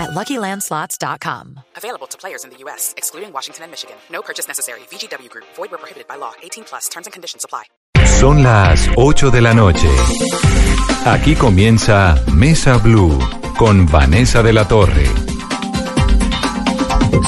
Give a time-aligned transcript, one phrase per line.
[0.00, 1.60] at LuckyLandSlots.com.
[1.76, 3.96] Available to players in the U.S., excluding Washington and Michigan.
[4.10, 4.80] No purchase necessary.
[4.90, 5.46] VGW Group.
[5.56, 6.32] Void where prohibited by law.
[6.42, 6.88] 18 plus.
[6.88, 7.64] Terms and conditions apply.
[8.20, 9.88] Son las 8 de la noche.
[11.04, 13.18] Aquí comienza Mesa Blue
[13.56, 15.06] con Vanessa de la Torre.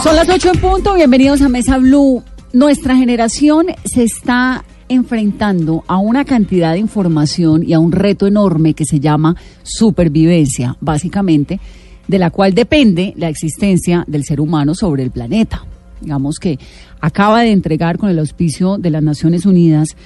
[0.03, 2.23] Son las 8 en punto, bienvenidos a Mesa Blue.
[2.53, 8.75] Nuestra generación se está enfrentando a una cantidad de información y a un reto enorme
[8.75, 11.61] que se llama supervivencia, básicamente,
[12.13, 15.65] de la cual depende la existencia del ser humano sobre el planeta.
[16.03, 16.59] Digamos que
[17.01, 19.97] acaba de entregar con el auspicio de las Naciones Unidas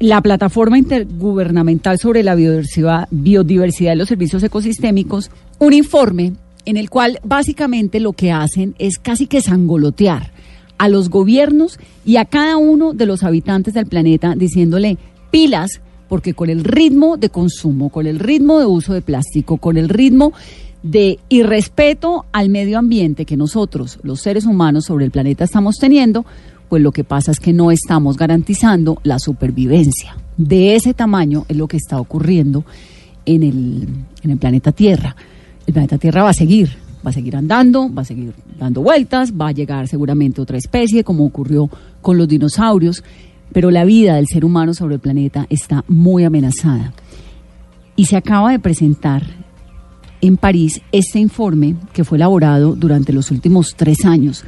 [0.00, 5.30] la plataforma intergubernamental sobre la biodiversidad, biodiversidad de los servicios ecosistémicos
[5.60, 6.32] un informe
[6.64, 10.32] en el cual básicamente lo que hacen es casi que sangolotear
[10.78, 14.98] a los gobiernos y a cada uno de los habitantes del planeta diciéndole
[15.30, 19.76] pilas, porque con el ritmo de consumo, con el ritmo de uso de plástico, con
[19.76, 20.32] el ritmo
[20.84, 26.24] de irrespeto al medio ambiente que nosotros, los seres humanos sobre el planeta estamos teniendo,
[26.68, 30.16] pues lo que pasa es que no estamos garantizando la supervivencia.
[30.36, 32.64] De ese tamaño es lo que está ocurriendo
[33.26, 33.88] en el,
[34.22, 35.16] en el planeta Tierra
[35.66, 36.70] el planeta Tierra va a seguir,
[37.04, 41.04] va a seguir andando, va a seguir dando vueltas, va a llegar seguramente otra especie,
[41.04, 41.70] como ocurrió
[42.02, 43.02] con los dinosaurios,
[43.52, 46.92] pero la vida del ser humano sobre el planeta está muy amenazada.
[47.96, 49.22] Y se acaba de presentar
[50.26, 54.42] en París este informe que fue elaborado durante los últimos tres años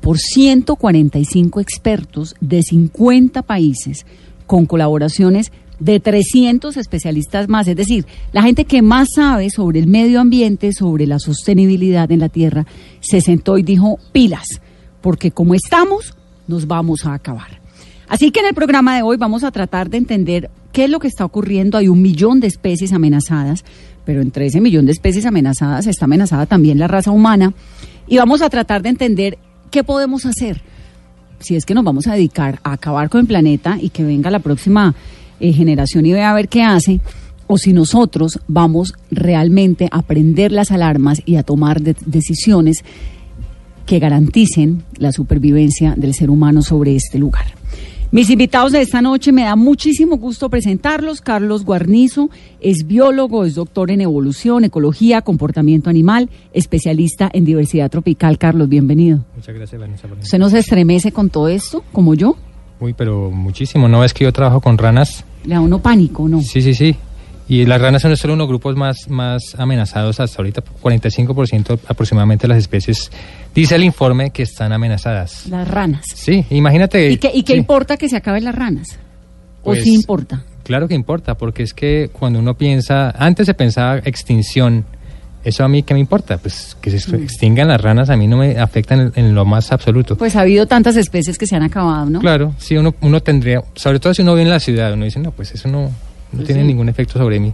[0.00, 4.06] por 145 expertos de 50 países
[4.46, 9.88] con colaboraciones de 300 especialistas más, es decir, la gente que más sabe sobre el
[9.88, 12.64] medio ambiente, sobre la sostenibilidad en la Tierra,
[13.00, 14.46] se sentó y dijo pilas,
[15.00, 16.14] porque como estamos,
[16.46, 17.60] nos vamos a acabar.
[18.08, 21.00] Así que en el programa de hoy vamos a tratar de entender qué es lo
[21.00, 21.76] que está ocurriendo.
[21.76, 23.64] Hay un millón de especies amenazadas,
[24.06, 27.52] pero entre ese millón de especies amenazadas está amenazada también la raza humana.
[28.08, 29.36] Y vamos a tratar de entender
[29.70, 30.62] qué podemos hacer
[31.40, 34.30] si es que nos vamos a dedicar a acabar con el planeta y que venga
[34.30, 34.94] la próxima
[35.40, 37.00] eh, generación y ve a ver qué hace,
[37.46, 42.84] o si nosotros vamos realmente a prender las alarmas y a tomar decisiones
[43.84, 47.46] que garanticen la supervivencia del ser humano sobre este lugar.
[48.12, 51.20] Mis invitados de esta noche me da muchísimo gusto presentarlos.
[51.20, 52.30] Carlos Guarnizo
[52.60, 58.38] es biólogo, es doctor en evolución, ecología, comportamiento animal, especialista en diversidad tropical.
[58.38, 59.24] Carlos, bienvenido.
[59.34, 60.06] Muchas gracias, Vanessa.
[60.22, 62.36] ¿Usted no se estremece con todo esto, como yo?
[62.78, 63.88] Uy, pero muchísimo.
[63.88, 65.24] ¿No es que yo trabajo con ranas?
[65.44, 66.40] Le da uno pánico, ¿no?
[66.42, 66.96] Sí, sí, sí.
[67.48, 70.62] Y las ranas son solo uno de los grupos más, más amenazados hasta ahorita.
[70.82, 73.10] 45% aproximadamente de las especies,
[73.54, 75.46] dice el informe, que están amenazadas.
[75.46, 76.04] Las ranas.
[76.12, 77.10] Sí, imagínate.
[77.10, 78.88] ¿Y qué, y qué importa que se acaben las ranas?
[79.62, 80.42] ¿O Pues, sí importa?
[80.64, 84.84] Claro que importa, porque es que cuando uno piensa, antes se pensaba extinción,
[85.44, 86.38] ¿eso a mí qué me importa?
[86.38, 89.70] Pues que se extingan las ranas a mí no me afectan en, en lo más
[89.70, 90.16] absoluto.
[90.16, 92.18] Pues ha habido tantas especies que se han acabado, ¿no?
[92.18, 95.20] Claro, sí, uno, uno tendría, sobre todo si uno vive en la ciudad, uno dice,
[95.20, 95.92] no, pues eso no,
[96.36, 96.66] no tiene sí.
[96.66, 97.52] ningún efecto sobre mí.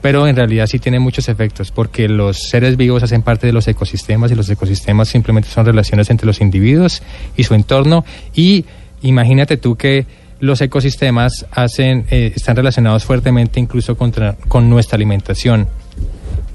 [0.00, 3.68] Pero en realidad sí tiene muchos efectos, porque los seres vivos hacen parte de los
[3.68, 7.02] ecosistemas y los ecosistemas simplemente son relaciones entre los individuos
[7.36, 8.04] y su entorno.
[8.34, 8.64] Y
[9.02, 10.06] imagínate tú que
[10.40, 15.68] los ecosistemas hacen, eh, están relacionados fuertemente incluso contra, con nuestra alimentación,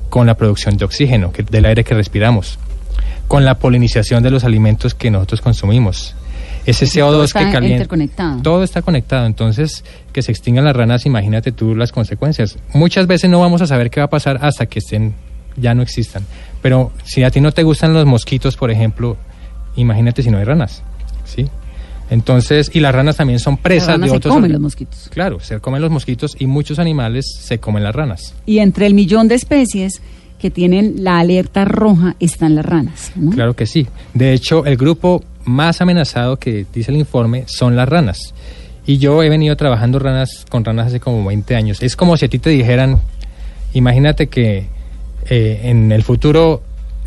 [0.10, 2.60] con la producción de oxígeno, que, del aire que respiramos,
[3.30, 6.16] con la polinización de los alimentos que nosotros consumimos.
[6.68, 7.76] Ese Todo CO2 está que calienta.
[7.78, 8.42] interconectado.
[8.44, 9.26] Todo está conectado.
[9.26, 9.84] Entonces,
[10.14, 12.58] que se extingan las ranas, imagínate tú las consecuencias.
[12.74, 15.14] Muchas veces no vamos a saber qué va a pasar hasta que estén,
[15.56, 16.24] ya no existan.
[16.62, 19.18] Pero si a ti no te gustan los mosquitos, por ejemplo,
[19.78, 20.84] imagínate si no hay ranas.
[21.26, 21.48] ¿Sí?
[22.10, 24.34] Entonces, y las ranas también son Las presas ranas de se otros.
[24.34, 25.10] comen orga- los mosquitos.
[25.12, 28.34] Claro, se comen los mosquitos y muchos animales se comen las ranas.
[28.46, 30.02] Y entre el millón de especies
[30.40, 33.32] que tienen la alerta roja están las ranas, ¿no?
[33.32, 33.88] Claro que sí.
[34.14, 38.34] De hecho, el grupo más amenazado que dice el informe son las ranas.
[38.86, 41.82] Y yo he venido trabajando ranas con ranas hace como 20 años.
[41.82, 43.02] Es como si a ti te dijeran,
[43.74, 44.66] imagínate que
[45.30, 46.62] eh, en el futuro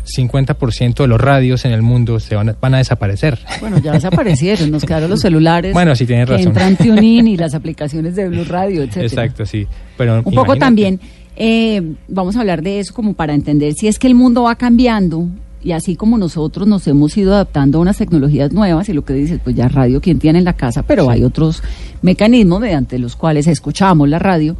[0.05, 3.39] 50% de los radios en el mundo se van a, van a desaparecer.
[3.59, 5.73] Bueno, ya desaparecieron, nos quedaron los celulares.
[5.73, 6.47] Bueno, sí tienes que razón.
[6.49, 9.05] Entran TuneIn y las aplicaciones de Blue Radio, etcétera.
[9.05, 9.67] Exacto, sí.
[9.97, 10.99] Pero Un poco también,
[11.35, 14.55] eh, vamos a hablar de eso como para entender si es que el mundo va
[14.55, 15.27] cambiando
[15.63, 19.13] y así como nosotros nos hemos ido adaptando a unas tecnologías nuevas y lo que
[19.13, 21.61] dices, pues ya radio quien tiene en la casa, pero hay otros
[22.01, 24.55] mecanismos mediante los cuales escuchamos la radio,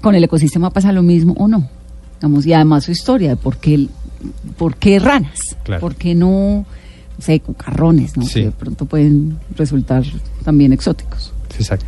[0.00, 1.68] con el ecosistema pasa lo mismo o no.
[2.20, 3.86] Vamos, y además su historia de por qué,
[4.56, 5.80] por qué ranas, Claro.
[5.80, 6.64] por qué no,
[7.18, 8.24] no sé, cucarrones, ¿no?
[8.24, 8.40] Sí.
[8.40, 10.04] que de pronto pueden resultar
[10.44, 11.32] también exóticos.
[11.58, 11.86] Exacto.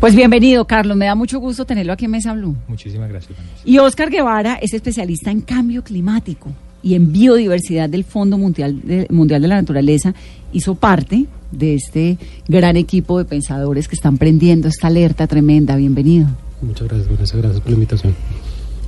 [0.00, 0.96] Pues bienvenido, Carlos.
[0.96, 2.56] Me da mucho gusto tenerlo aquí en Mesa Blue.
[2.66, 3.36] Muchísimas gracias.
[3.38, 3.62] Vanessa.
[3.64, 6.50] Y Oscar Guevara es especialista en cambio climático
[6.82, 10.14] y en biodiversidad del Fondo Mundial de, Mundial de la Naturaleza.
[10.52, 12.18] Hizo parte de este
[12.48, 15.76] gran equipo de pensadores que están prendiendo esta alerta tremenda.
[15.76, 16.28] Bienvenido.
[16.60, 17.36] Muchas gracias, Vanessa.
[17.36, 18.14] Gracias por la invitación.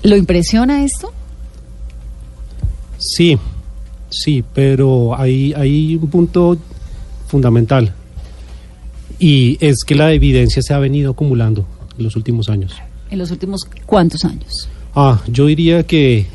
[0.02, 1.12] ¿Lo impresiona esto?
[2.99, 3.38] Sí,
[4.11, 6.56] sí, pero hay, hay un punto
[7.26, 7.93] fundamental
[9.19, 12.75] y es que la evidencia se ha venido acumulando en los últimos años.
[13.11, 14.69] En los últimos cuántos años.
[14.94, 16.26] Ah, yo diría que,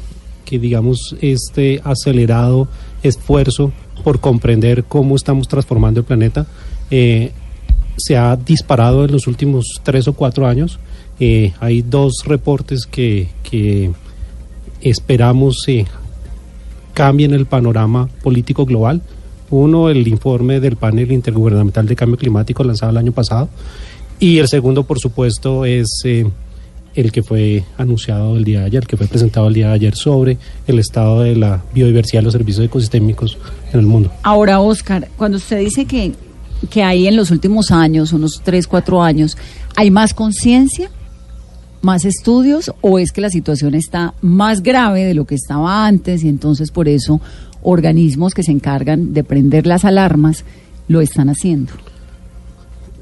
[0.50, 2.68] que digamos, este acelerado
[3.04, 3.72] esfuerzo
[4.04, 6.48] por comprender cómo estamos transformando el planeta
[6.90, 7.32] eh,
[7.98, 10.80] se ha disparado en los últimos tres o cuatro años.
[11.20, 13.92] Eh, hay dos reportes que, que
[14.82, 15.86] esperamos eh,
[16.94, 19.02] cambien el panorama político global.
[19.52, 23.50] Uno, el informe del panel intergubernamental de cambio climático lanzado el año pasado.
[24.20, 26.26] Y el segundo, por supuesto, es eh,
[27.00, 29.96] el que fue anunciado el día de ayer, que fue presentado el día de ayer
[29.96, 30.38] sobre
[30.68, 33.38] el estado de la biodiversidad y los servicios ecosistémicos
[33.72, 34.12] en el mundo.
[34.24, 36.14] Ahora, Oscar, cuando usted dice que,
[36.70, 39.38] que hay en los últimos años, unos tres, cuatro años,
[39.76, 40.92] ¿hay más conciencia?
[41.82, 42.72] ¿Más estudios?
[42.82, 46.72] ¿O es que la situación está más grave de lo que estaba antes y entonces
[46.72, 47.22] por eso
[47.62, 50.44] organismos que se encargan de prender las alarmas
[50.90, 51.72] lo están haciendo?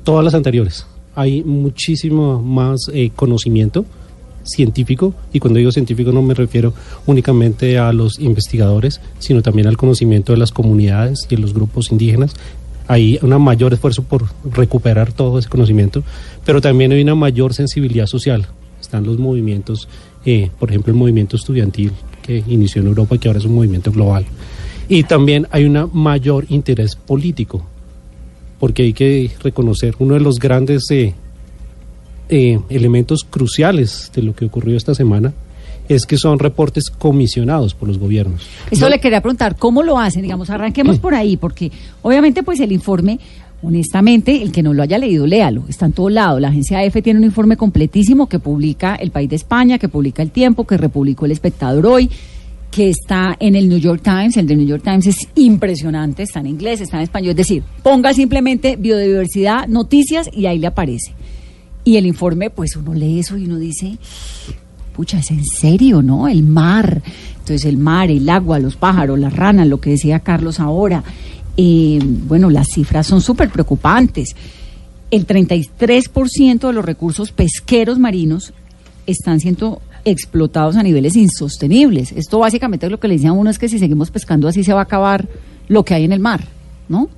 [0.04, 0.86] Todas las anteriores.
[1.18, 3.86] Hay muchísimo más eh, conocimiento
[4.44, 6.76] científico, y cuando digo científico no me refiero
[7.08, 11.92] únicamente a los investigadores, sino también al conocimiento de las comunidades y de los grupos
[11.92, 12.36] indígenas.
[12.88, 16.04] Hay un mayor esfuerzo por recuperar todo ese conocimiento,
[16.46, 18.46] pero también hay una mayor sensibilidad social.
[18.80, 19.90] Están los movimientos,
[20.24, 23.92] eh, por ejemplo, el movimiento estudiantil que inició en Europa que ahora es un movimiento
[23.92, 24.24] global.
[24.88, 27.66] Y también hay un mayor interés político,
[28.60, 31.14] porque hay que reconocer uno de los grandes eh,
[32.30, 35.34] eh, elementos cruciales de lo que ocurrió esta semana
[35.88, 38.42] es que son reportes comisionados por los gobiernos.
[38.70, 40.22] Eso No- le quería preguntar, ¿cómo lo hacen?
[40.22, 41.72] Digamos, arranquemos por ahí, porque
[42.02, 43.20] obviamente pues el informe,
[43.64, 46.42] honestamente, el que no lo haya leído, léalo, está en todo lado.
[46.42, 50.22] La agencia EFE tiene un informe completísimo que publica El País de España, que publica
[50.22, 52.10] El Tiempo, que republicó El Espectador hoy,
[52.78, 54.38] que está en el New York Times.
[54.38, 57.32] El de New York Times es impresionante, está en inglés, está en español.
[57.32, 61.12] Es decir, ponga simplemente biodiversidad, noticias y ahí le aparece.
[61.84, 63.98] Y el informe, pues uno lee eso y uno dice,
[64.96, 66.28] pucha, es en serio, ¿no?
[66.28, 67.02] El mar.
[67.40, 71.04] Entonces el mar, el agua, los pájaros, las ranas, lo que decía Carlos ahora.
[71.58, 71.98] Eh,
[72.28, 74.36] bueno, las cifras son súper preocupantes.
[75.10, 78.54] El 33% de los recursos pesqueros marinos
[79.08, 82.12] están siendo explotados a niveles insostenibles.
[82.12, 84.74] Esto básicamente lo que le decía a uno es que si seguimos pescando así se
[84.74, 85.28] va a acabar
[85.68, 86.42] lo que hay en el mar,
[86.88, 87.10] ¿no?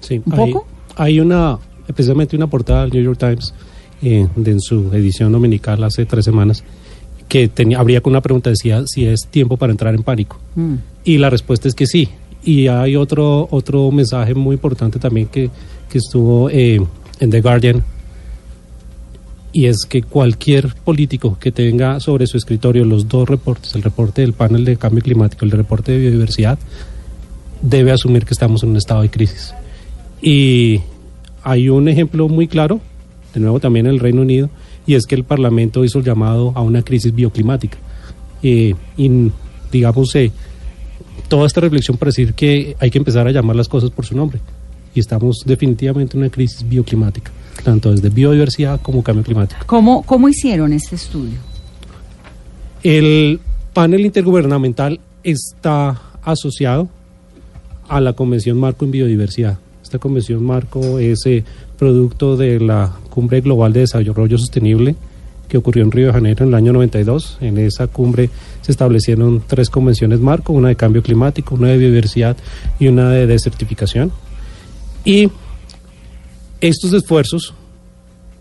[0.00, 0.66] Sí, ¿Un hay, poco?
[0.96, 3.54] hay una, especialmente una portada del New York Times
[4.02, 6.64] eh, de en su edición dominical hace tres semanas
[7.28, 10.38] que tenía, abría con una pregunta, decía si es tiempo para entrar en pánico.
[10.54, 10.74] Mm.
[11.04, 12.08] Y la respuesta es que sí.
[12.42, 15.50] Y hay otro, otro mensaje muy importante también que,
[15.90, 16.80] que estuvo eh,
[17.20, 17.84] en The Guardian,
[19.52, 24.22] y es que cualquier político que tenga sobre su escritorio los dos reportes, el reporte
[24.22, 26.58] del panel de cambio climático, el reporte de biodiversidad,
[27.62, 29.54] debe asumir que estamos en un estado de crisis.
[30.20, 30.80] Y
[31.42, 32.80] hay un ejemplo muy claro,
[33.34, 34.50] de nuevo también en el Reino Unido,
[34.86, 37.78] y es que el Parlamento hizo el llamado a una crisis bioclimática.
[38.42, 39.30] Eh, y
[39.70, 40.32] digamos, eh,
[41.28, 44.16] toda esta reflexión para decir que hay que empezar a llamar las cosas por su
[44.16, 44.40] nombre.
[44.94, 47.30] Y estamos definitivamente en una crisis bioclimática,
[47.62, 49.60] tanto desde biodiversidad como cambio climático.
[49.66, 51.38] ¿Cómo, ¿Cómo hicieron este estudio?
[52.82, 53.40] El
[53.72, 56.88] panel intergubernamental está asociado
[57.88, 59.58] a la Convención Marco en Biodiversidad.
[59.82, 61.44] Esta Convención Marco es eh,
[61.78, 64.96] producto de la Cumbre Global de Desarrollo Sostenible
[65.48, 67.38] que ocurrió en Río de Janeiro en el año 92.
[67.40, 72.36] En esa cumbre se establecieron tres convenciones marco, una de cambio climático, una de biodiversidad
[72.78, 74.12] y una de desertificación.
[75.04, 75.30] Y
[76.60, 77.54] estos esfuerzos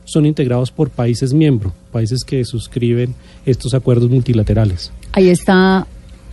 [0.05, 3.13] son integrados por países miembros, países que suscriben
[3.45, 4.91] estos acuerdos multilaterales.
[5.11, 5.85] Ahí está,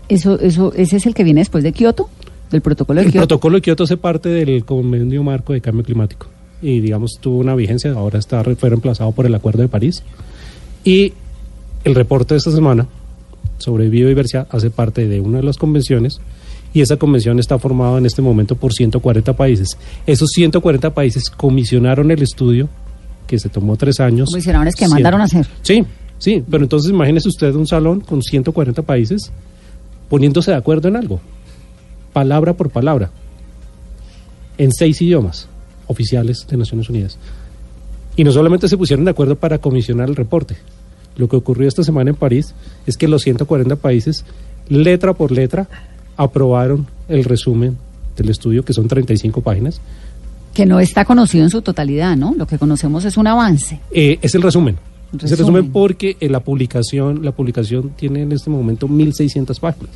[0.08, 2.08] eso, eso, ese es el que viene después de Kioto,
[2.50, 3.26] del protocolo de El Kioto.
[3.26, 6.28] protocolo de Kioto hace parte del convenio marco de cambio climático
[6.62, 10.02] y digamos tuvo una vigencia, ahora está fue reemplazado por el Acuerdo de París.
[10.82, 11.12] Y
[11.84, 12.86] el reporte de esta semana
[13.58, 16.20] sobre biodiversidad hace parte de una de las convenciones
[16.75, 19.78] y esa convención está formada en este momento por 140 países.
[20.07, 22.69] Esos 140 países comisionaron el estudio
[23.28, 24.28] que se tomó tres años.
[24.28, 25.47] Comisionaron que mandaron a hacer.
[25.62, 25.85] Sí,
[26.19, 29.31] sí, pero entonces imagínese usted un salón con 140 países
[30.09, 31.21] poniéndose de acuerdo en algo,
[32.12, 33.11] palabra por palabra,
[34.59, 35.49] en seis idiomas
[35.87, 37.19] oficiales de Naciones Unidas.
[38.16, 40.57] Y no solamente se pusieron de acuerdo para comisionar el reporte,
[41.16, 42.54] lo que ocurrió esta semana en París
[42.87, 44.25] es que los 140 países,
[44.69, 45.69] letra por letra,
[46.16, 47.76] aprobaron el resumen
[48.16, 49.80] del estudio, que son 35 páginas.
[50.52, 52.35] Que no está conocido en su totalidad, ¿no?
[52.37, 53.80] Lo que conocemos es un avance.
[53.90, 54.76] Eh, es el resumen.
[55.16, 55.54] Es el Resumen.
[55.54, 59.90] resumen porque eh, la publicación, la publicación tiene en este momento 1600 páginas.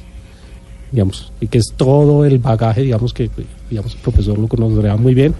[0.92, 3.28] Digamos, y que es todo el bagaje, digamos que
[3.68, 5.34] digamos el profesor lo conocerá muy bien.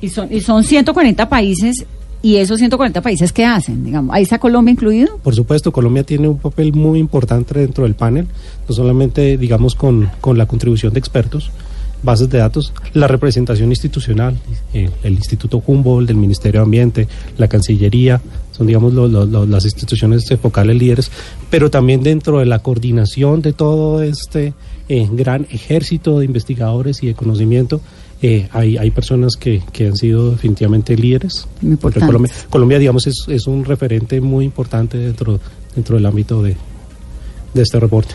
[0.00, 1.84] Y son, y son 140 países,
[2.22, 3.84] y esos 140 países, ¿qué hacen?
[3.84, 5.18] Digamos, ¿ahí está Colombia incluido?
[5.18, 8.26] Por supuesto, Colombia tiene un papel muy importante dentro del panel,
[8.68, 11.50] no solamente, digamos, con, con la contribución de expertos,
[12.02, 14.36] bases de datos, la representación institucional,
[14.72, 17.08] eh, el Instituto Humboldt, del Ministerio de Ambiente,
[17.38, 18.20] la Cancillería,
[18.52, 21.10] son, digamos, lo- las instituciones focales líderes,
[21.50, 24.54] pero también dentro de la coordinación de todo este
[24.88, 27.80] eh, gran ejército de investigadores y de conocimiento,
[28.20, 31.46] eh, hay, hay personas que, que han sido definitivamente líderes.
[31.80, 35.38] Colombia, Colombia, digamos, es, es un referente muy importante dentro,
[35.74, 36.56] dentro del ámbito de,
[37.54, 38.14] de este reporte.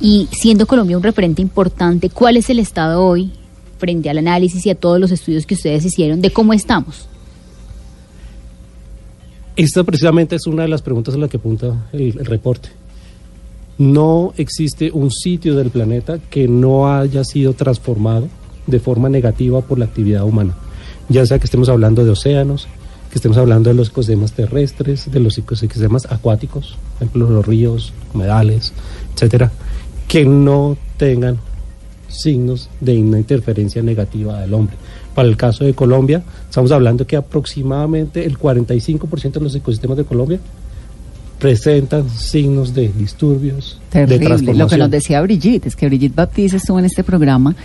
[0.00, 3.32] Y siendo Colombia un referente importante, ¿cuál es el estado hoy
[3.78, 7.06] frente al análisis y a todos los estudios que ustedes hicieron de cómo estamos?
[9.56, 12.70] Esta precisamente es una de las preguntas a las que apunta el, el reporte.
[13.78, 18.28] No existe un sitio del planeta que no haya sido transformado
[18.70, 20.54] de forma negativa por la actividad humana.
[21.08, 22.68] Ya sea que estemos hablando de océanos,
[23.10, 27.92] que estemos hablando de los ecosistemas terrestres, de los ecosistemas acuáticos, por ejemplo, los ríos,
[28.14, 28.72] humedales,
[29.14, 29.50] etcétera,
[30.06, 31.38] que no tengan
[32.08, 34.76] signos de una interferencia negativa del hombre.
[35.14, 40.04] Para el caso de Colombia, estamos hablando que aproximadamente el 45% de los ecosistemas de
[40.04, 40.40] Colombia
[41.40, 44.16] presentan signos de disturbios, de Terrible.
[44.16, 44.80] Lo que transformación.
[44.80, 47.56] nos decía Brigitte, es que Brigitte Baptiste estuvo en este programa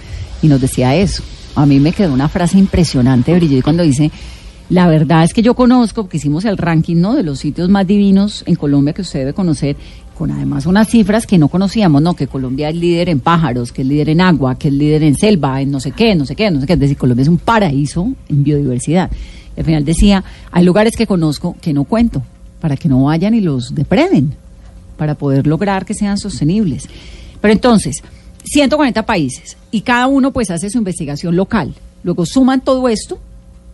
[0.41, 1.21] y nos decía eso.
[1.55, 4.09] A mí me quedó una frase impresionante de Brigitte cuando dice,
[4.69, 7.13] la verdad es que yo conozco, porque hicimos el ranking ¿no?
[7.13, 9.75] de los sitios más divinos en Colombia que usted debe conocer,
[10.17, 12.15] con además unas cifras que no conocíamos, ¿no?
[12.15, 15.15] Que Colombia es líder en pájaros, que es líder en agua, que es líder en
[15.15, 16.73] selva, en no sé qué, no sé qué, no sé qué.
[16.73, 19.11] Es decir, Colombia es un paraíso en biodiversidad.
[19.55, 22.23] Y al final decía, hay lugares que conozco que no cuento,
[22.65, 24.33] para que no vayan y los depreden
[24.97, 26.89] para poder lograr que sean sostenibles.
[27.39, 28.01] Pero entonces,
[28.43, 31.75] 140 países y cada uno pues hace su investigación local.
[32.03, 33.19] Luego suman todo esto,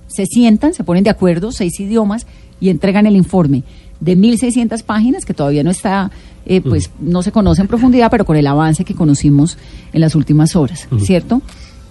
[0.07, 2.27] se sientan, se ponen de acuerdo, seis idiomas
[2.59, 3.63] y entregan el informe
[4.01, 6.11] de 1.600 páginas que todavía no está,
[6.45, 9.57] eh, pues no se conoce en profundidad, pero con el avance que conocimos
[9.93, 11.41] en las últimas horas, ¿cierto?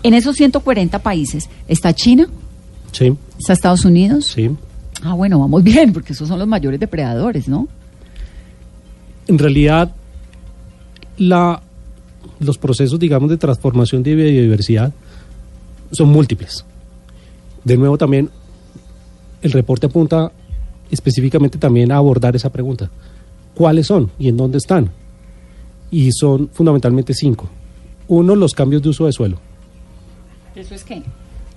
[0.03, 2.29] En esos 140 países está China,
[2.93, 4.27] Sí, está Estados Unidos.
[4.27, 4.51] sí.
[5.03, 7.69] Ah, bueno, vamos bien, porque esos son los mayores depredadores, ¿no?
[9.27, 9.95] En realidad,
[11.17, 11.63] la,
[12.41, 14.93] los procesos, digamos, de transformación de biodiversidad
[15.93, 16.65] son múltiples.
[17.65, 18.31] De nuevo, también
[19.43, 20.33] el reporte apunta
[20.91, 22.91] específicamente también a abordar esa pregunta.
[23.55, 24.91] ¿Cuáles son y en dónde están?
[25.91, 27.49] Y son fundamentalmente cinco.
[28.09, 29.39] Uno, los cambios de uso de suelo.
[30.55, 31.03] ¿Eso es qué?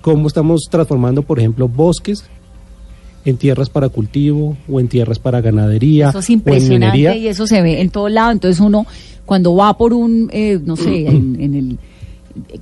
[0.02, 2.26] Cómo estamos transformando, por ejemplo, bosques
[3.26, 7.28] en tierras para cultivo o en tierras para ganadería Eso es o en impresionante y
[7.28, 8.32] eso se ve en todo lado.
[8.32, 8.86] Entonces uno,
[9.26, 11.78] cuando va por un, eh, no sé, en, en el,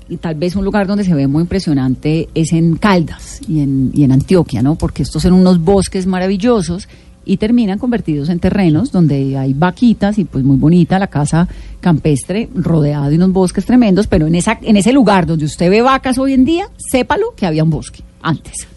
[0.09, 3.91] y tal vez un lugar donde se ve muy impresionante es en Caldas y en,
[3.93, 4.75] y en Antioquia, ¿no?
[4.75, 6.87] Porque estos son unos bosques maravillosos
[7.23, 11.47] y terminan convertidos en terrenos donde hay vaquitas y pues muy bonita la casa
[11.79, 15.81] campestre rodeada de unos bosques tremendos, pero en esa en ese lugar donde usted ve
[15.81, 18.67] vacas hoy en día, sépalo que había un bosque antes.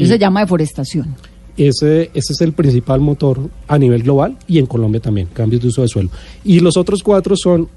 [0.00, 1.14] Y- Eso se llama deforestación.
[1.56, 3.38] Ese, ese es el principal motor
[3.68, 6.08] a nivel global y en Colombia también, cambios de uso de suelo.
[6.44, 7.68] Y los otros cuatro son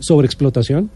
[0.00, 0.90] sobreexplotación,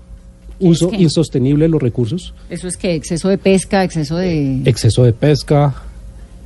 [0.59, 4.63] uso insostenible de los recursos, Eso es que exceso de pesca, exceso de...
[4.65, 5.75] exceso de pesca,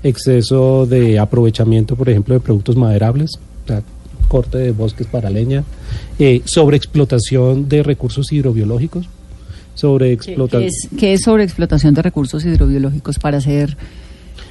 [0.02, 3.30] exceso de aprovechamiento, por ejemplo, de productos maderables,
[3.64, 3.82] o sea,
[4.28, 5.64] corte de bosques para leña,
[6.18, 9.10] eh, sobreexplotación de recursos hidrobiológicos, ¿Qué,
[9.74, 10.62] sobreexplotación...
[10.62, 13.76] qué es, qué es sobreexplotación de recursos hidrobiológicos para hacer...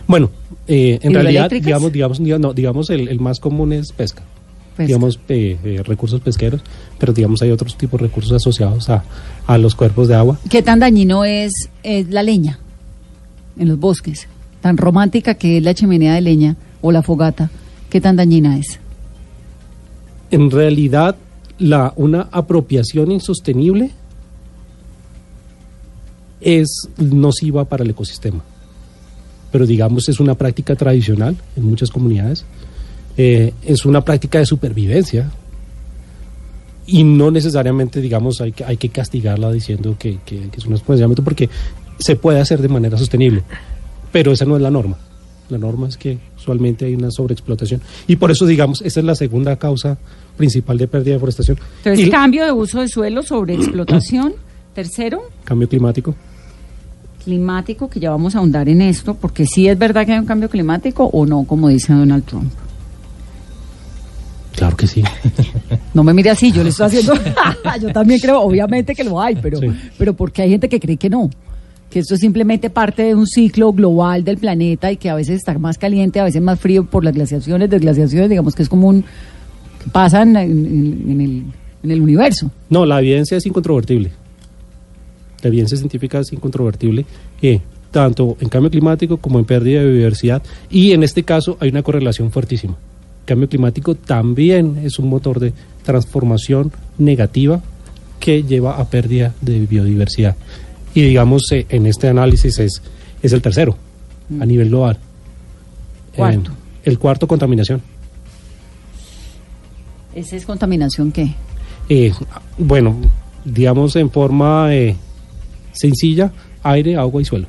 [0.10, 0.32] Bueno,
[0.68, 4.24] eh, en realidad, digamos, digamos, digamos, no, digamos el, el más común es pesca.
[4.76, 4.88] pesca?
[4.88, 6.64] digamos, eh, eh, recursos pesqueros,
[6.98, 9.04] pero digamos hay otros tipos de recursos asociados a,
[9.46, 10.40] a los cuerpos de agua.
[10.50, 11.52] ¿Qué tan dañino es,
[11.84, 12.58] es la leña
[13.60, 14.28] en los bosques?
[14.62, 17.52] Tan romántica que es la chimenea de leña o la fogata,
[17.92, 18.80] ¿qué tan dañina es?
[20.32, 21.18] En realidad,
[21.60, 23.92] la, una apropiación insostenible
[26.42, 28.44] es nociva para el ecosistema.
[29.52, 32.46] Pero digamos es una práctica tradicional en muchas comunidades,
[33.18, 35.32] eh, es una práctica de supervivencia
[36.86, 40.74] y no necesariamente digamos hay que, hay que castigarla diciendo que, que, que es un
[40.74, 41.50] exponenciamiento porque
[42.00, 43.44] se puede hacer de manera sostenible,
[44.12, 44.98] pero esa no es la norma.
[45.50, 49.16] La norma es que usualmente hay una sobreexplotación y por eso digamos esa es la
[49.16, 49.98] segunda causa
[50.38, 51.58] principal de pérdida de deforestación.
[51.78, 54.34] Entonces, y cambio de uso de suelo sobre explotación.
[54.74, 56.16] Tercero, cambio climático.
[57.24, 60.26] Climático, que ya vamos a ahondar en esto, porque sí es verdad que hay un
[60.26, 62.52] cambio climático o no, como dice Donald Trump.
[64.56, 65.04] Claro que sí.
[65.94, 67.14] No me mire así, yo le estoy haciendo.
[67.82, 69.68] yo también creo, obviamente que lo hay, pero, Sí.
[69.98, 71.30] pero porque hay gente que cree que no.
[71.90, 75.38] Que esto es simplemente parte de un ciclo global del planeta y que a veces
[75.38, 78.88] está más caliente, a veces más frío por las glaciaciones, desglaciaciones, digamos que es como
[78.88, 79.02] un.
[79.04, 81.44] que pasan en, en- en el,
[81.84, 82.52] en el universo.
[82.70, 84.12] No, la evidencia es incontrovertible.
[85.42, 87.06] La evidencia científica es incontrovertible,
[87.42, 90.44] eh, tanto en cambio climático como en pérdida de biodiversidad.
[90.70, 92.76] Y en este caso hay una correlación fuertísima.
[93.26, 95.54] cambio climático también es un motor de
[95.84, 97.62] transformación negativa
[98.20, 100.36] que lleva a pérdida de biodiversidad.
[100.96, 102.82] Y digamos, eh, en este análisis es,
[103.22, 103.78] es el tercero
[104.40, 104.98] a nivel global.
[106.16, 106.52] Cuarto.
[106.52, 106.56] Eh,
[106.86, 107.82] el cuarto, contaminación.
[110.14, 111.34] ¿Esa es contaminación qué?
[111.88, 112.12] Eh,
[112.58, 112.96] bueno,
[113.46, 114.96] digamos en forma eh,
[115.80, 116.32] sencilla,
[116.64, 117.48] aire, agua y suelo.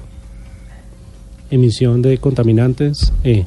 [1.51, 3.45] Emisión de contaminantes eh,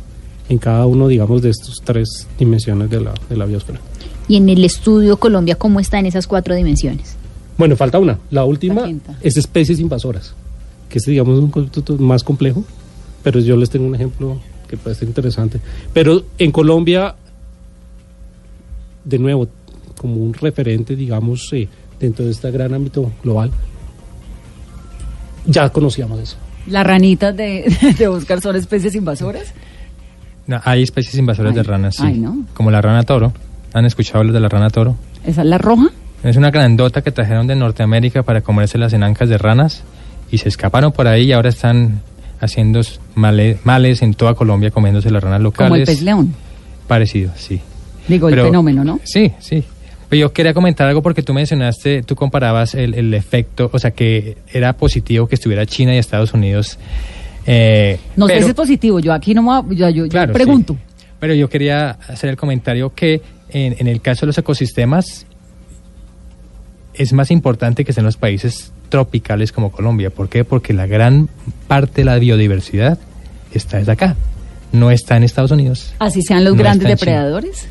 [0.49, 3.79] en cada uno, digamos, de estas tres dimensiones de la, de la biosfera.
[4.27, 7.15] Y en el estudio Colombia, ¿cómo está en esas cuatro dimensiones?
[7.57, 8.19] Bueno, falta una.
[8.29, 10.33] La última La es especies invasoras,
[10.89, 12.63] que es, digamos, un concepto más complejo,
[13.21, 15.61] pero yo les tengo un ejemplo que puede ser interesante.
[15.93, 17.15] Pero en Colombia,
[19.05, 19.47] de nuevo,
[19.97, 23.51] como un referente, digamos, eh, dentro de este gran ámbito global,
[25.45, 26.37] ya conocíamos eso.
[26.67, 27.65] ¿Las ranitas de,
[27.97, 29.53] de Oscar son especies invasoras?
[30.47, 32.03] No, hay especies invasoras Ay, de ranas, sí.
[32.05, 32.45] ay, ¿no?
[32.53, 33.33] Como la rana toro.
[33.73, 34.95] ¿Han escuchado hablar de la rana toro?
[35.25, 35.87] ¿Esa es la roja?
[36.23, 39.83] Es una grandota que trajeron de Norteamérica para comerse las enancas de ranas
[40.31, 42.01] y se escaparon por ahí y ahora están
[42.39, 42.81] haciendo
[43.15, 45.69] male- males en toda Colombia comiéndose las ranas locales.
[45.69, 46.33] Como el pez león.
[46.87, 47.59] Parecido, sí.
[48.07, 48.99] Digo, el fenómeno, ¿no?
[49.03, 49.63] Sí, sí.
[50.13, 53.89] Pero yo quería comentar algo porque tú mencionaste, tú comparabas el, el efecto, o sea,
[53.91, 56.77] que era positivo que estuviera China y Estados Unidos.
[57.47, 60.05] eh, No sé pero- si es positivo, yo aquí no me voy a- yo, yo-
[60.05, 60.73] yo Claro, pregunto.
[60.73, 61.05] sí.
[61.19, 65.25] Pero yo quería hacer el comentario que en, en el caso de los ecosistemas
[66.93, 70.09] es más importante que estén los países tropicales como Colombia.
[70.11, 70.43] ¿Por qué?
[70.45, 71.27] Porque la gran
[71.67, 72.99] parte de la biodiversidad
[73.51, 74.15] está desde acá,
[74.71, 75.93] no está en Estados Unidos.
[75.99, 77.67] Así sean los No grandes depredadores.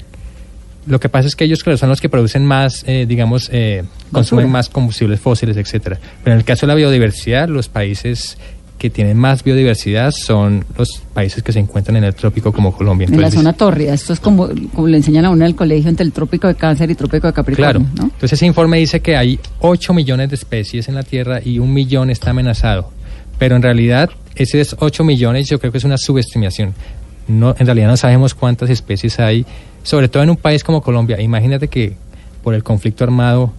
[0.87, 3.85] Lo que pasa es que ellos claro, son los que producen más, eh, digamos, eh,
[4.11, 5.99] consumen más combustibles fósiles, etcétera.
[6.25, 8.37] Pero en el caso de la biodiversidad, los países
[8.79, 13.07] que tienen más biodiversidad son los países que se encuentran en el trópico como Colombia.
[13.09, 13.95] En la zona tórrida.
[13.95, 16.57] Esto es como, como le enseñan a uno en el colegio entre el trópico de
[16.57, 17.87] cáncer y trópico de Capricornio, Claro.
[17.95, 18.05] ¿no?
[18.13, 21.73] Entonces ese informe dice que hay 8 millones de especies en la Tierra y un
[21.73, 22.91] millón está amenazado.
[23.39, 26.75] Pero en realidad, ese es 8 millones, yo creo que es una subestimación.
[27.29, 29.47] No, en realidad no sabemos cuántas especies hay,
[29.83, 31.21] sobre todo en un país como Colombia.
[31.21, 31.95] Imagínate que
[32.43, 33.53] por el conflicto armado,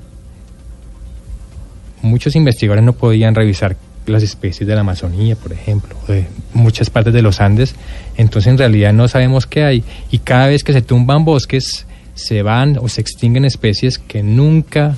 [2.02, 6.90] muchos investigadores no podían revisar las especies de la Amazonía, por ejemplo, o de muchas
[6.90, 7.76] partes de los Andes.
[8.18, 9.84] Entonces en realidad no sabemos qué hay.
[10.12, 14.98] Y cada vez que se tumban bosques, se van o se extinguen especies que nunca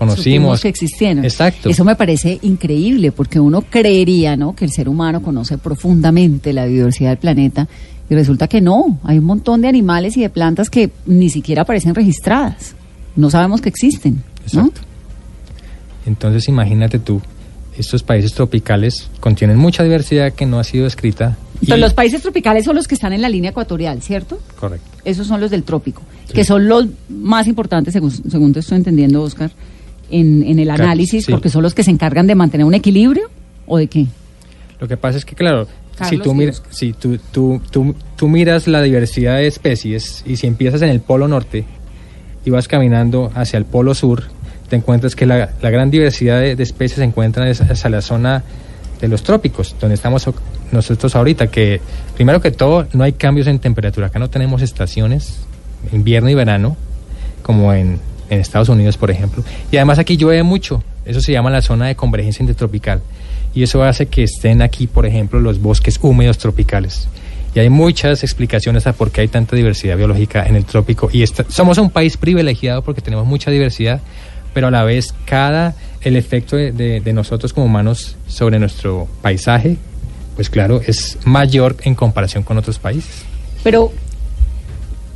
[0.00, 0.60] Supimos conocimos.
[0.62, 1.24] que existieron.
[1.24, 1.68] Exacto.
[1.68, 4.54] Eso me parece increíble porque uno creería, ¿no?
[4.54, 7.68] Que el ser humano conoce profundamente la biodiversidad del planeta
[8.10, 8.98] y resulta que no.
[9.04, 12.74] Hay un montón de animales y de plantas que ni siquiera aparecen registradas.
[13.16, 14.60] No sabemos que existen, ¿no?
[14.66, 14.80] Exacto.
[16.06, 17.20] Entonces imagínate tú,
[17.76, 21.36] estos países tropicales contienen mucha diversidad que no ha sido escrita.
[21.60, 24.40] y- Entonces, los países tropicales son los que están en la línea ecuatorial, ¿cierto?
[24.58, 24.86] Correcto.
[25.04, 29.22] Esos son los del trópico, que son los más importantes, según, según te estoy entendiendo,
[29.22, 29.50] Oscar,
[30.10, 31.30] en, en el Claro, análisis, sí.
[31.30, 33.28] porque son los que se encargan de mantener un equilibrio
[33.66, 34.06] o de qué.
[34.80, 35.68] Lo que pasa es que, claro,
[36.08, 36.74] si, tú, miras, Oscar.
[36.74, 41.00] si tú, tú, tú, tú miras la diversidad de especies y si empiezas en el
[41.00, 41.64] polo norte
[42.44, 44.24] y vas caminando hacia el polo sur,
[44.68, 48.44] te encuentras que la, la gran diversidad de, de especies se encuentra hacia la zona
[49.00, 50.28] de los trópicos, donde estamos
[50.72, 51.80] nosotros ahorita, que
[52.14, 55.40] primero que todo no hay cambios en temperatura, acá no tenemos estaciones,
[55.92, 56.76] invierno y verano,
[57.42, 59.42] como en, en Estados Unidos, por ejemplo.
[59.72, 63.00] Y además aquí llueve mucho, eso se llama la zona de convergencia intertropical.
[63.54, 67.08] Y eso hace que estén aquí, por ejemplo, los bosques húmedos tropicales.
[67.54, 71.08] Y hay muchas explicaciones a por qué hay tanta diversidad biológica en el trópico.
[71.12, 74.00] Y esta- somos un país privilegiado porque tenemos mucha diversidad,
[74.54, 79.08] pero a la vez cada el efecto de, de- de nosotros como humanos sobre nuestro
[79.20, 79.76] paisaje,
[80.36, 83.10] pues claro, es mayor en comparación con otros países.
[83.64, 83.92] Pero,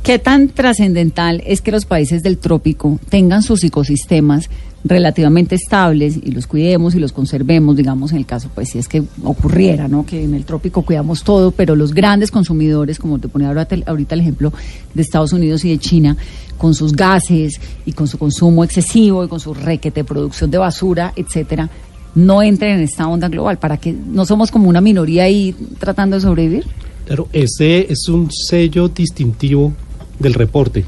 [0.03, 4.49] ¿qué tan trascendental es que los países del trópico tengan sus ecosistemas
[4.85, 8.87] relativamente estables y los cuidemos y los conservemos, digamos, en el caso, pues si es
[8.87, 10.05] que ocurriera, ¿no?
[10.05, 14.21] Que en el trópico cuidamos todo, pero los grandes consumidores, como te ponía ahorita, el
[14.21, 14.53] ejemplo
[14.93, 16.15] de Estados Unidos y de China,
[16.59, 21.13] con sus gases y con su consumo excesivo y con su requete producción de basura,
[21.15, 21.67] etcétera,
[22.13, 26.15] no entren en esta onda global, para que no somos como una minoría ahí tratando
[26.15, 26.65] de sobrevivir.
[27.07, 29.73] Claro, ese es un sello distintivo
[30.19, 30.85] del reporte.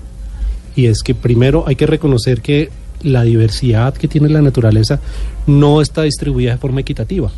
[0.76, 2.70] Y es que primero hay que reconocer que
[3.04, 5.00] la diversidad que tiene la naturaleza
[5.46, 7.32] no está distribuida de forma equitativa.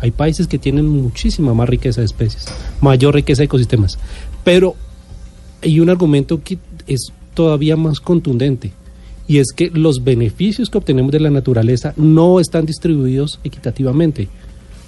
[0.00, 2.46] Hay países que tienen muchísima más riqueza de especies,
[2.80, 3.98] mayor riqueza de ecosistemas.
[4.42, 4.74] Pero
[5.62, 8.72] hay un argumento que es todavía más contundente.
[9.28, 14.28] Y es que los beneficios que obtenemos de la naturaleza no están distribuidos equitativamente.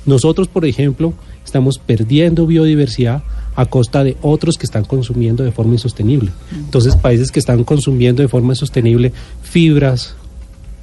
[0.04, 3.22] Nosotros, por ejemplo, estamos perdiendo biodiversidad
[3.57, 6.30] a costa de otros que están consumiendo de forma insostenible.
[6.52, 10.16] Entonces, países que están consumiendo de forma insostenible fibras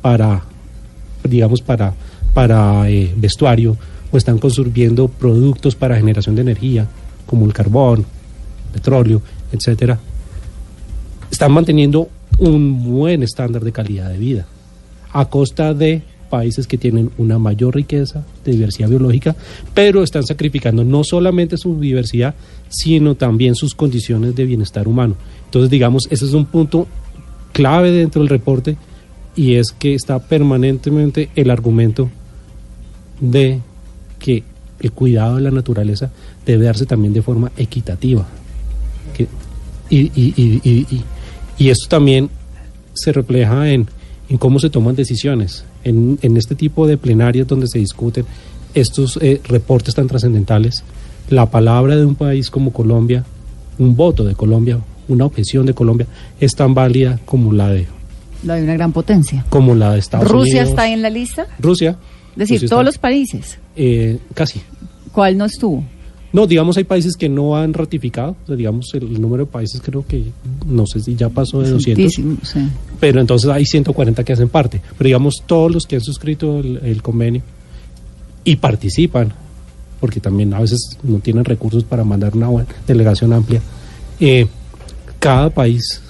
[0.02, 0.44] para,
[1.24, 1.94] digamos, para,
[2.34, 3.78] para eh, vestuario
[4.12, 6.88] o están consumiendo productos para generación de energía,
[7.26, 8.06] como el carbón,
[8.74, 9.22] petróleo,
[9.52, 10.00] etcétera,
[11.30, 14.48] están manteniendo un buen estándar de calidad de vida
[15.14, 19.36] a costa de países que tienen una mayor riqueza de diversidad biológica,
[19.76, 22.34] pero están sacrificando no solamente su diversidad,
[22.70, 25.16] sino también sus condiciones de bienestar humano.
[25.46, 26.88] Entonces, digamos, ese es un punto
[27.52, 28.78] clave dentro del reporte
[29.36, 32.10] y es que está permanentemente el argumento
[33.20, 33.60] de
[34.18, 34.44] que
[34.80, 36.10] el cuidado de la naturaleza
[36.46, 38.26] debe darse también de forma equitativa.
[39.16, 39.28] Que-
[39.90, 41.04] y, y, y,
[41.58, 42.30] y, esto también
[42.94, 43.88] se refleja en
[44.40, 45.66] cómo se toman decisiones.
[45.84, 48.26] En, en este tipo de plenarias donde se discuten
[48.74, 50.84] estos eh, reportes tan trascendentales,
[51.30, 53.24] la palabra de un país como Colombia,
[53.80, 56.08] un voto de Colombia, una objeción de Colombia,
[56.40, 57.88] es tan válida como la de,
[58.44, 59.46] La de una gran potencia.
[59.50, 60.70] como la de Estados ¿Rusia Unidos.
[60.70, 61.48] está ahí en la lista?
[61.60, 61.98] Rusia.
[62.32, 63.58] Es decir, Rusia todos está- los países.
[63.76, 64.62] eh, casi.
[65.12, 65.84] ¿Cuál no estuvo?
[66.34, 68.36] No, digamos, hay países que no han ratificado.
[68.44, 70.32] O sea, digamos, el, el número de países creo que,
[70.66, 72.04] no sé si ya pasó de 200.
[72.04, 72.60] Altísimo, sí.
[73.00, 74.82] pero entonces hay 140 que hacen parte.
[74.98, 77.42] Pero digamos, todos los que han suscrito el, el convenio
[78.44, 79.34] y participan,
[80.00, 83.62] porque también a veces no tienen recursos para mandar una delegación amplia,
[84.20, 84.48] eh,
[85.20, 86.02] cada país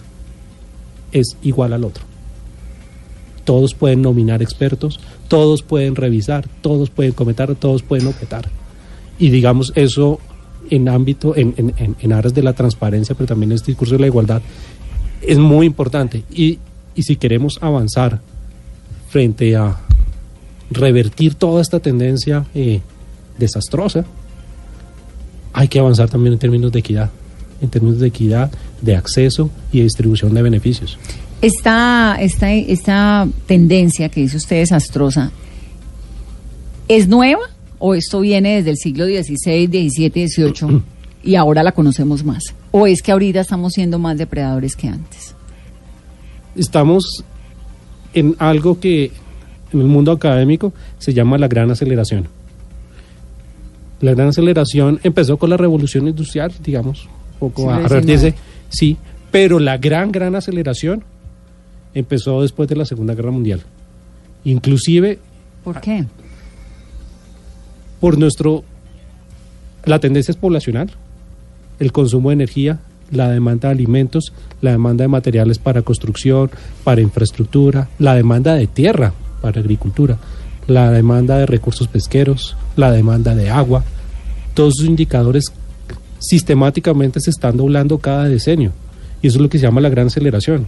[1.11, 2.03] es igual al otro.
[3.43, 8.49] Todos pueden nominar expertos, todos pueden revisar, todos pueden comentar, todos pueden objetar.
[9.21, 10.19] Y digamos, eso
[10.71, 14.01] en ámbito, en, en, en, aras de la transparencia, pero también en este discurso de
[14.01, 14.41] la igualdad,
[15.21, 16.23] es muy importante.
[16.31, 16.57] Y,
[16.95, 18.19] y si queremos avanzar
[19.09, 19.77] frente a
[20.71, 22.81] revertir toda esta tendencia eh,
[23.37, 24.05] desastrosa,
[25.53, 27.11] hay que avanzar también en términos de equidad,
[27.61, 30.97] en términos de equidad, de acceso y de distribución de beneficios.
[31.43, 35.31] Esta, esta, esta tendencia que dice usted desastrosa,
[36.87, 37.50] ¿es nueva
[37.81, 40.81] o esto viene desde el siglo XVI, XVII, XVIII
[41.23, 42.43] y ahora la conocemos más?
[42.69, 45.35] ¿O es que ahorita estamos siendo más depredadores que antes?
[46.55, 47.25] Estamos
[48.13, 49.11] en algo que
[49.73, 52.27] en el mundo académico se llama la gran aceleración.
[53.99, 58.35] La gran aceleración empezó con la revolución industrial, digamos, un poco a revertirse,
[58.69, 58.97] sí,
[59.31, 61.03] pero la gran, gran aceleración
[61.95, 63.61] empezó después de la Segunda Guerra Mundial.
[64.43, 65.19] Inclusive
[65.63, 66.05] ¿Por qué?
[68.01, 68.65] Por nuestro
[69.85, 70.91] la tendencia es poblacional,
[71.79, 72.79] el consumo de energía,
[73.11, 76.51] la demanda de alimentos, la demanda de materiales para construcción,
[76.83, 80.17] para infraestructura, la demanda de tierra para agricultura,
[80.67, 83.83] la demanda de recursos pesqueros, la demanda de agua.
[84.53, 85.51] Todos esos indicadores
[86.19, 88.71] sistemáticamente se están doblando cada decenio
[89.21, 90.67] y eso es lo que se llama la gran aceleración.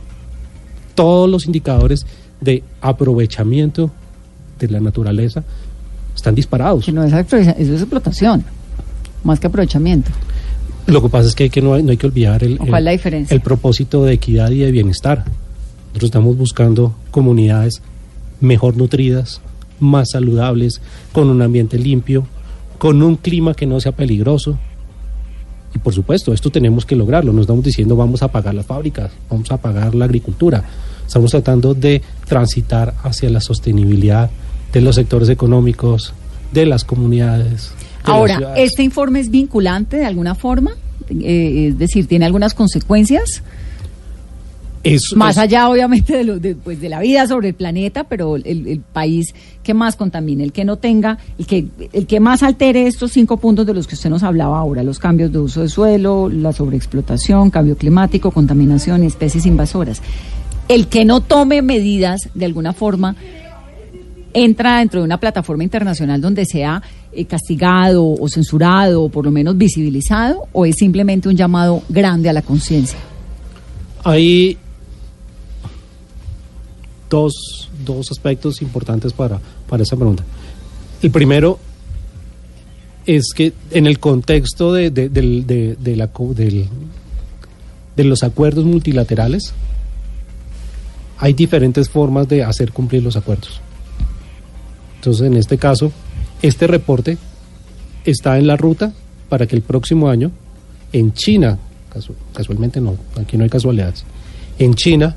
[0.96, 2.06] Todos los indicadores
[2.42, 3.92] de aprovechamiento
[4.60, 5.44] de la naturaleza
[6.16, 6.86] están disparados.
[6.86, 7.48] Que no es eso es
[7.82, 8.44] explotación,
[9.24, 10.12] más que aprovechamiento.
[10.88, 12.66] Lo que pasa es que, hay que no, hay, no hay que olvidar el, ¿O
[12.66, 13.34] cuál el- la diferencia?
[13.34, 15.24] el propósito de equidad y de bienestar.
[15.88, 17.82] Nosotros estamos buscando comunidades
[18.42, 19.40] mejor nutridas,
[19.80, 20.82] más saludables,
[21.14, 22.26] con un ambiente limpio,
[22.78, 24.58] con un clima que no sea peligroso.
[25.76, 27.32] Y por supuesto, esto tenemos que lograrlo.
[27.32, 30.64] No estamos diciendo vamos a pagar las fábricas, vamos a pagar la agricultura.
[31.08, 34.30] Estamos tratando de transitar hacia la sostenibilidad
[34.74, 36.14] de los sectores económicos,
[36.52, 37.72] de las comunidades.
[38.06, 38.54] de Ahora.
[38.58, 40.72] ¿este informe es vinculante de alguna forma?
[41.10, 43.44] Eh, es decir, ¿tiene algunas consecuencias?
[44.84, 48.04] Eso Más es- allá, obviamente, de, lo, de, pues, de la vida sobre el planeta,
[48.04, 49.34] pero el, el país
[49.64, 53.38] que más contamine, el que no tenga, el que, el que más altere estos cinco
[53.38, 56.52] puntos de los que usted nos hablaba ahora, los cambios de uso de suelo, la
[56.52, 60.02] sobreexplotación, cambio climático, contaminación y especies invasoras.
[60.68, 63.16] El que no tome medidas, de alguna forma,
[64.34, 69.32] entra dentro de una plataforma internacional donde sea eh, castigado o censurado o por lo
[69.32, 72.98] menos visibilizado, o es simplemente un llamado grande a la conciencia.
[74.04, 74.58] Hay
[77.10, 80.24] dos, dos aspectos importantes para, para esa pregunta.
[81.02, 81.60] El primero
[83.06, 85.76] es que en el contexto de, de- de-
[87.96, 89.54] de los acuerdos multilaterales,
[91.20, 93.62] hay diferentes formas de hacer cumplir los acuerdos.
[95.04, 95.92] Entonces, en este caso,
[96.42, 97.18] este reporte
[98.06, 98.94] está en la ruta
[99.28, 100.32] para que el próximo año,
[100.94, 101.60] en China,
[101.94, 104.06] casu- casualmente no, aquí no hay casualidades,
[104.60, 105.14] en China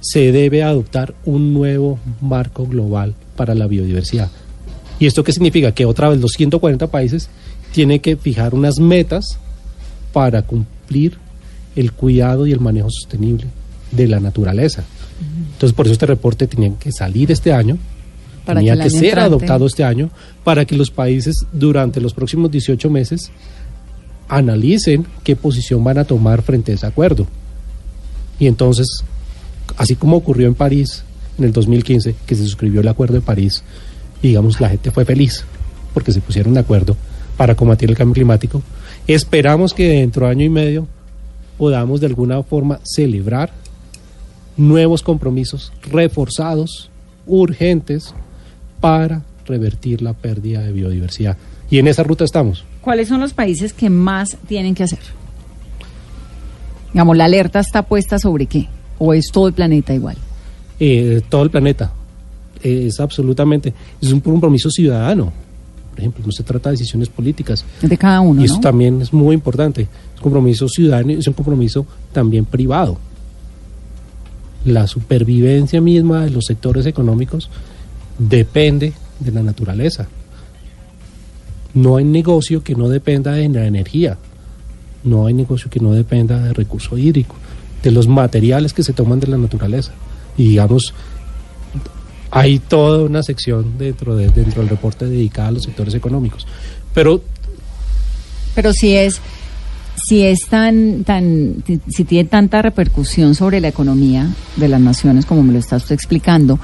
[0.00, 4.30] se debe adoptar un nuevo marco global para la biodiversidad.
[4.98, 5.72] ¿Y esto qué significa?
[5.72, 7.28] Que otra vez los 140 países
[7.72, 9.38] tienen que fijar unas metas
[10.14, 11.18] para cumplir
[11.76, 13.44] el cuidado y el manejo sostenible
[13.92, 14.84] de la naturaleza.
[15.52, 17.76] Entonces, por eso este reporte tenía que salir este año,
[18.44, 20.10] Para tenía que que, ser entrante- adoptado este año,
[20.44, 23.30] para que los países durante los próximos 18 meses
[24.28, 27.26] analicen qué posición van a tomar frente a ese acuerdo.
[28.38, 29.04] Y entonces,
[29.76, 31.04] así como ocurrió en París
[31.38, 33.62] en el 2015, que se suscribió el acuerdo de París,
[34.22, 35.44] y digamos, la gente fue feliz
[35.94, 36.96] porque se pusieron de acuerdo
[37.36, 38.62] para combatir el cambio climático,
[39.06, 40.86] esperamos que dentro de año y medio
[41.58, 43.50] podamos de alguna forma celebrar
[44.56, 46.90] nuevos compromisos reforzados,
[47.26, 48.14] urgentes,
[48.80, 51.36] para revertir la pérdida de biodiversidad.
[51.70, 52.64] Y en esa ruta estamos.
[52.80, 55.00] ¿Cuáles son los países que más tienen que hacer?
[56.92, 58.68] Digamos, la alerta está puesta sobre qué?
[58.98, 60.16] ¿O es todo el planeta igual?
[60.82, 61.92] eh, todo el planeta.
[62.62, 65.30] Eh, es absolutamente, es un compromiso ciudadano.
[65.90, 67.64] Por ejemplo, no se trata de decisiones políticas.
[67.82, 68.60] Es de cada uno, y eso ¿no?
[68.60, 69.82] también es muy importante.
[69.82, 72.98] Es un compromiso ciudadano y es un compromiso también privado.
[74.64, 77.50] La supervivencia misma de los sectores económicos
[78.20, 80.06] depende de la naturaleza.
[81.72, 84.18] No hay negocio que no dependa de la energía.
[85.02, 87.36] No hay negocio que no dependa de recurso hídrico,
[87.82, 89.92] de los materiales que se toman de la naturaleza.
[90.36, 90.92] Y digamos,
[92.30, 96.46] hay toda una sección dentro, de, dentro del reporte dedicada a los sectores económicos.
[96.92, 97.22] Pero
[98.54, 99.20] Pero si es,
[99.96, 105.42] si es tan, tan, si tiene tanta repercusión sobre la economía de las naciones, como
[105.42, 106.58] me lo está usted explicando,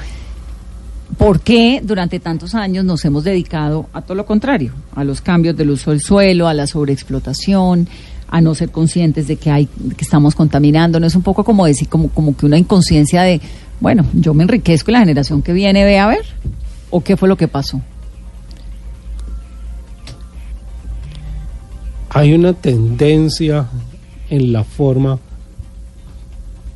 [1.19, 4.73] ¿por qué durante tantos años nos hemos dedicado a todo lo contrario?
[4.95, 7.89] A los cambios del uso del suelo, a la sobreexplotación,
[8.29, 11.01] a no ser conscientes de que hay, que estamos contaminando.
[11.01, 13.41] No es un poco como decir, como, como que una inconsciencia de,
[13.81, 16.25] bueno, yo me enriquezco y la generación que viene ve a ver.
[16.91, 17.81] ¿O qué fue lo que pasó?
[22.17, 23.69] hay una tendencia
[24.31, 25.19] en la forma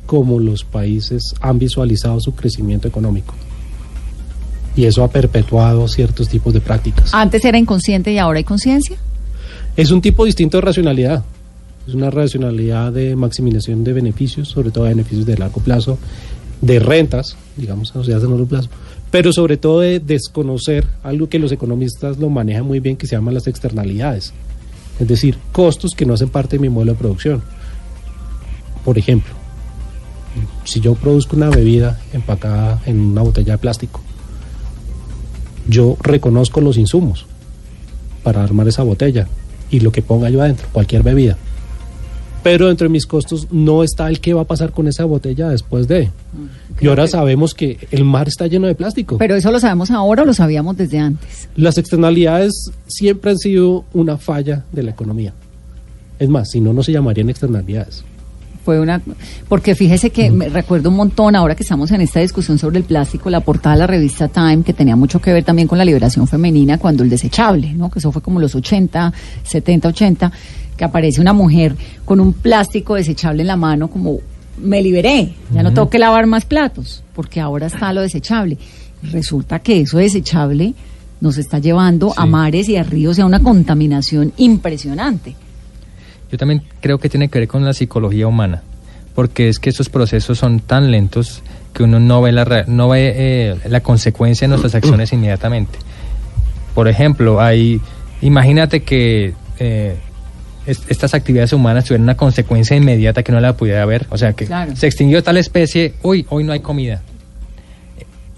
[0.05, 3.33] como los países han visualizado su crecimiento económico.
[4.75, 7.13] Y eso ha perpetuado ciertos tipos de prácticas.
[7.13, 8.97] Antes era inconsciente y ahora hay conciencia.
[9.75, 11.23] Es un tipo distinto de racionalidad.
[11.87, 15.97] Es una racionalidad de maximización de beneficios, sobre todo de beneficios de largo plazo,
[16.61, 18.69] de rentas, digamos, asociadas a largo plazo,
[19.09, 23.15] pero sobre todo de desconocer algo que los economistas lo manejan muy bien, que se
[23.15, 24.33] llaman las externalidades.
[24.99, 27.41] Es decir, costos que no hacen parte de mi modelo de producción.
[28.85, 29.33] Por ejemplo,
[30.63, 34.01] si yo produzco una bebida empacada en una botella de plástico,
[35.67, 37.25] yo reconozco los insumos
[38.23, 39.27] para armar esa botella
[39.69, 41.37] y lo que ponga yo adentro, cualquier bebida.
[42.43, 45.49] Pero dentro de mis costos no está el qué va a pasar con esa botella
[45.49, 46.09] después de.
[46.79, 49.19] Y ahora sabemos que el mar está lleno de plástico.
[49.19, 51.49] Pero eso lo sabemos ahora o lo sabíamos desde antes.
[51.55, 55.33] Las externalidades siempre han sido una falla de la economía.
[56.17, 58.03] Es más, si no, no se llamarían externalidades.
[58.63, 59.01] Fue una
[59.49, 62.83] porque fíjese que me recuerdo un montón ahora que estamos en esta discusión sobre el
[62.83, 65.85] plástico, la portada de la revista Time que tenía mucho que ver también con la
[65.85, 67.89] liberación femenina cuando el desechable, ¿no?
[67.89, 69.11] Que eso fue como los 80,
[69.43, 70.31] 70, 80,
[70.77, 74.19] que aparece una mujer con un plástico desechable en la mano como
[74.61, 78.57] me liberé, ya no tengo que lavar más platos, porque ahora está lo desechable.
[79.01, 80.75] Resulta que eso desechable
[81.19, 85.35] nos está llevando a mares y a ríos y a una contaminación impresionante.
[86.31, 88.61] Yo también creo que tiene que ver con la psicología humana,
[89.15, 92.89] porque es que estos procesos son tan lentos que uno no ve la, re- no
[92.89, 95.77] ve eh, la consecuencia de nuestras acciones inmediatamente.
[96.73, 97.81] Por ejemplo, hay,
[98.21, 99.95] imagínate que eh,
[100.65, 104.07] es- estas actividades humanas tuvieran una consecuencia inmediata que no la pudiera haber.
[104.09, 104.75] O sea, que Claro.
[104.75, 107.01] se extinguió tal especie, uy, hoy no hay comida.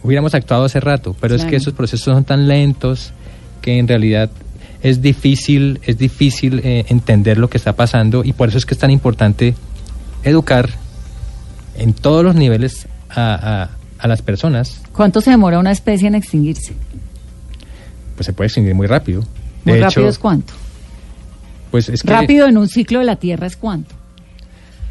[0.02, 3.14] Hubiéramos actuado hace rato, pero es que esos procesos son tan lentos
[3.62, 4.30] que en realidad
[4.84, 8.74] es difícil, es difícil eh, entender lo que está pasando y por eso es que
[8.76, 9.56] es tan importante
[10.24, 10.70] educar
[11.78, 14.82] en todos los niveles a, a- a las personas.
[14.92, 16.74] ¿Cuánto se demora una especie en extinguirse?
[18.16, 19.22] Pues se puede extinguir muy rápido.
[19.64, 20.54] Muy De rápido hecho, es cuánto.
[21.72, 23.96] Pues es que, Rápido en un ciclo de la Tierra es cuánto.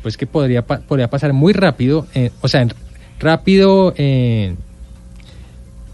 [0.02, 2.06] Pues que podría, podría pasar muy rápido.
[2.14, 2.72] eh, o sea, en-
[3.20, 3.92] rápido.
[3.98, 4.56] eh,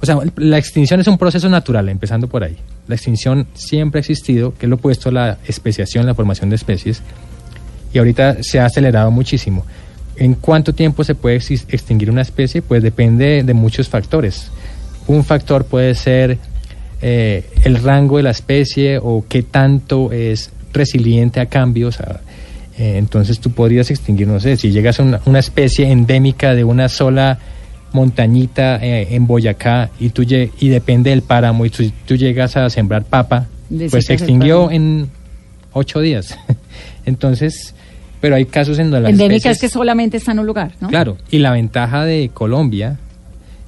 [0.01, 2.57] o sea, la extinción es un proceso natural, empezando por ahí.
[2.89, 6.57] La extinción siempre ha existido, que es lo opuesto a la especiación, la formación de
[6.57, 7.03] especies.
[7.93, 9.65] Y ahorita se ha acelerado muchísimo.
[10.17, 12.63] ¿En cuánto tiempo se puede extinguir una especie?
[12.63, 14.51] Pues depende de muchos factores.
[15.07, 16.39] Un factor puede ser
[17.01, 22.01] eh, el rango de la especie o qué tanto es resiliente a cambios.
[22.79, 26.65] eh, entonces tú podrías extinguir, no sé, si llegas a una, una especie endémica de
[26.65, 27.39] una sola
[27.93, 32.69] montañita eh, en Boyacá y, tú y depende del páramo y tú, tú llegas a
[32.71, 33.47] sembrar papa,
[33.91, 35.09] pues se extinguió en
[35.73, 36.39] ocho días.
[37.07, 37.75] Entonces,
[38.21, 40.73] pero hay casos en donde las Endémica es especies- que solamente está en un lugar,
[40.81, 40.89] ¿no?
[40.89, 42.99] Claro, y la ventaja de Colombia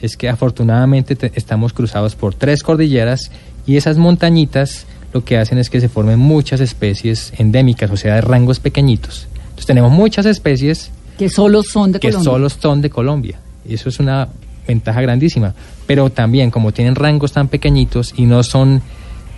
[0.01, 3.31] es que afortunadamente te- estamos cruzados por tres cordilleras
[3.67, 8.15] y esas montañitas lo que hacen es que se formen muchas especies endémicas, o sea,
[8.17, 9.27] de rangos pequeñitos.
[9.43, 12.31] Entonces tenemos muchas especies Que solo son de que Colombia.
[12.33, 13.39] solo son de Colombia.
[13.69, 14.29] Y eso es una
[14.67, 15.55] ventaja grandísima.
[15.87, 18.83] Pero también, como tienen rangos tan pequeñitos y no son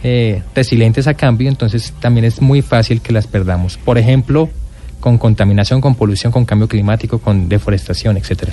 [0.02, 3.76] eh, resilientes a cambio, entonces también es muy fácil que las perdamos.
[3.76, 4.48] Por ejemplo,
[5.00, 8.52] con contaminación, con polución, con cambio climático, con deforestación, etcétera.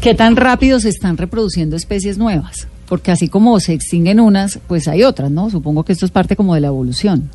[0.00, 2.68] ¿Qué tan rápido se están reproduciendo especies nuevas?
[2.88, 5.50] Porque así como se extinguen unas, pues hay otras, ¿no?
[5.50, 7.30] Supongo que esto es parte como de la evolución.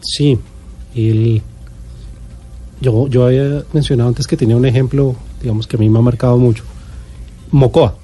[0.00, 0.38] Sí,
[0.94, 1.42] el,
[2.80, 6.02] yo, yo había mencionado antes que tenía un ejemplo, digamos que a mí me ha
[6.02, 6.64] marcado mucho.
[7.50, 7.94] Mocoa.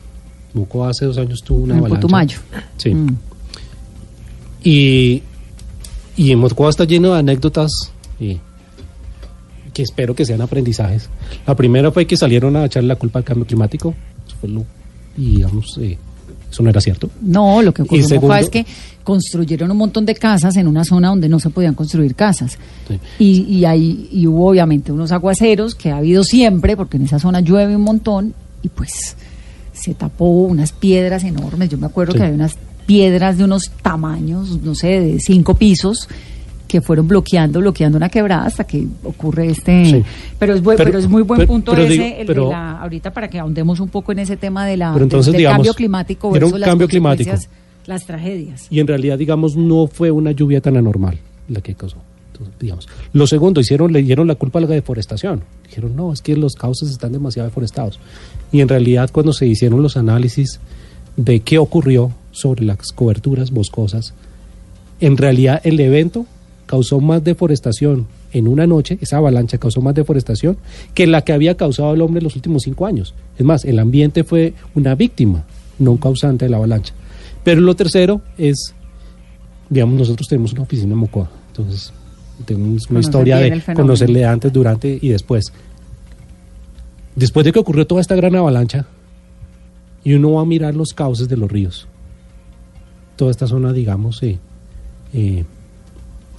[0.55, 2.01] Mocoa hace dos años tuvo una en avalancha.
[2.01, 2.39] Putumayo.
[2.77, 2.95] Sí.
[2.95, 3.17] Mm.
[4.63, 5.23] Y,
[6.17, 7.71] y en Mocoa está lleno de anécdotas
[8.21, 8.39] y
[9.73, 11.09] que espero que sean aprendizajes.
[11.47, 13.95] La primera fue que salieron a echarle la culpa al cambio climático.
[14.27, 14.65] Eso fue lo,
[15.19, 15.99] y digamos, eh,
[16.51, 17.11] eso no era cierto.
[17.21, 18.65] No, lo que ocurrió segundo- es que
[19.03, 22.57] construyeron un montón de casas en una zona donde no se podían construir casas.
[22.89, 22.99] Sí.
[23.19, 27.19] Y, y, ahí, y hubo obviamente unos aguaceros que ha habido siempre, porque en esa
[27.19, 29.17] zona llueve un montón, y pues
[29.75, 31.69] se tapó unas piedras enormes.
[31.69, 32.19] Yo me acuerdo Sí.
[32.19, 32.57] que había unas
[32.87, 36.09] piedras de unos tamaños, no sé, de cinco pisos
[36.69, 39.85] que fueron bloqueando, bloqueando una quebrada hasta que ocurre este...
[39.85, 40.03] Sí.
[40.39, 42.81] Pero, es buen- Pero- pero es muy buen pero- punto ese, digo, el de la,
[42.81, 45.59] ahorita para que ahondemos un poco en ese tema de la, Pero entonces, del digamos,
[45.59, 47.31] cambio climático era un versus las cambio climático.
[47.31, 48.67] consecuencias, las tragedias.
[48.71, 51.99] Y en realidad, digamos, no fue una lluvia tan anormal la que causó.
[52.33, 52.89] Entonces, digamos.
[53.13, 55.43] Lo segundo, hicieron, le dieron la culpa a la deforestación.
[55.69, 58.01] Dijeron, no, es que los cauces están demasiado deforestados.
[58.55, 60.61] Y en realidad, cuando se hicieron los análisis
[61.17, 64.15] de qué ocurrió sobre las coberturas boscosas,
[65.01, 66.25] en realidad el evento
[66.67, 70.57] causó más deforestación en una noche, esa avalancha causó más deforestación
[70.95, 73.13] que la que había causado el hombre en los últimos cinco años.
[73.37, 75.43] Es más, el ambiente fue una víctima,
[75.81, 76.95] no un causante de la avalancha.
[77.43, 78.73] Pero lo tercero es,
[79.69, 81.93] digamos, nosotros tenemos una oficina en Mocoa, entonces
[82.45, 85.53] tenemos una Conocer historia de conocerle antes, durante y después.
[87.17, 88.87] Después de que ocurrió toda esta gran avalancha,
[90.03, 91.87] y uno va a mirar los cauces de los ríos,
[93.17, 94.39] toda esta zona, digamos, eh,
[95.13, 95.45] eh,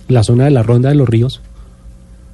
[0.07, 1.41] la zona de la ronda de los ríos,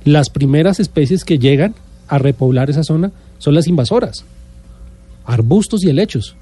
[0.04, 1.76] las primeras especies que llegan
[2.08, 4.26] a repoblar esa zona son las invasoras,
[5.26, 6.36] arbustos y helechos.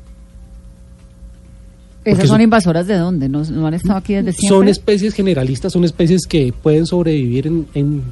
[2.06, 3.28] ¿Esas son son- invasoras de dónde?
[3.30, 4.58] ¿No, no han estado aquí desde siempre?
[4.58, 8.04] Son especies generalistas, son especies que pueden sobrevivir en, en-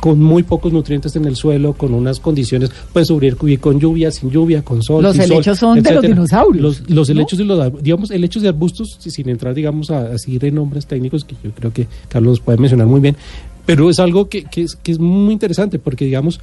[0.00, 4.30] con muy pocos nutrientes en el suelo, con unas condiciones, pueden sobrevivir con lluvia, sin
[4.30, 5.02] lluvia, con sol.
[5.02, 7.12] Los sin sol, helechos son de los dinosaurios, Los, los ¿no?
[7.12, 10.54] helechos y los, digamos, helechos y arbustos, si- sin entrar, digamos, a, a seguir en
[10.56, 13.16] nombres técnicos que yo creo que Carlos puede mencionar muy bien,
[13.64, 16.40] pero es algo que, que es, que es muy interesante porque, digamos,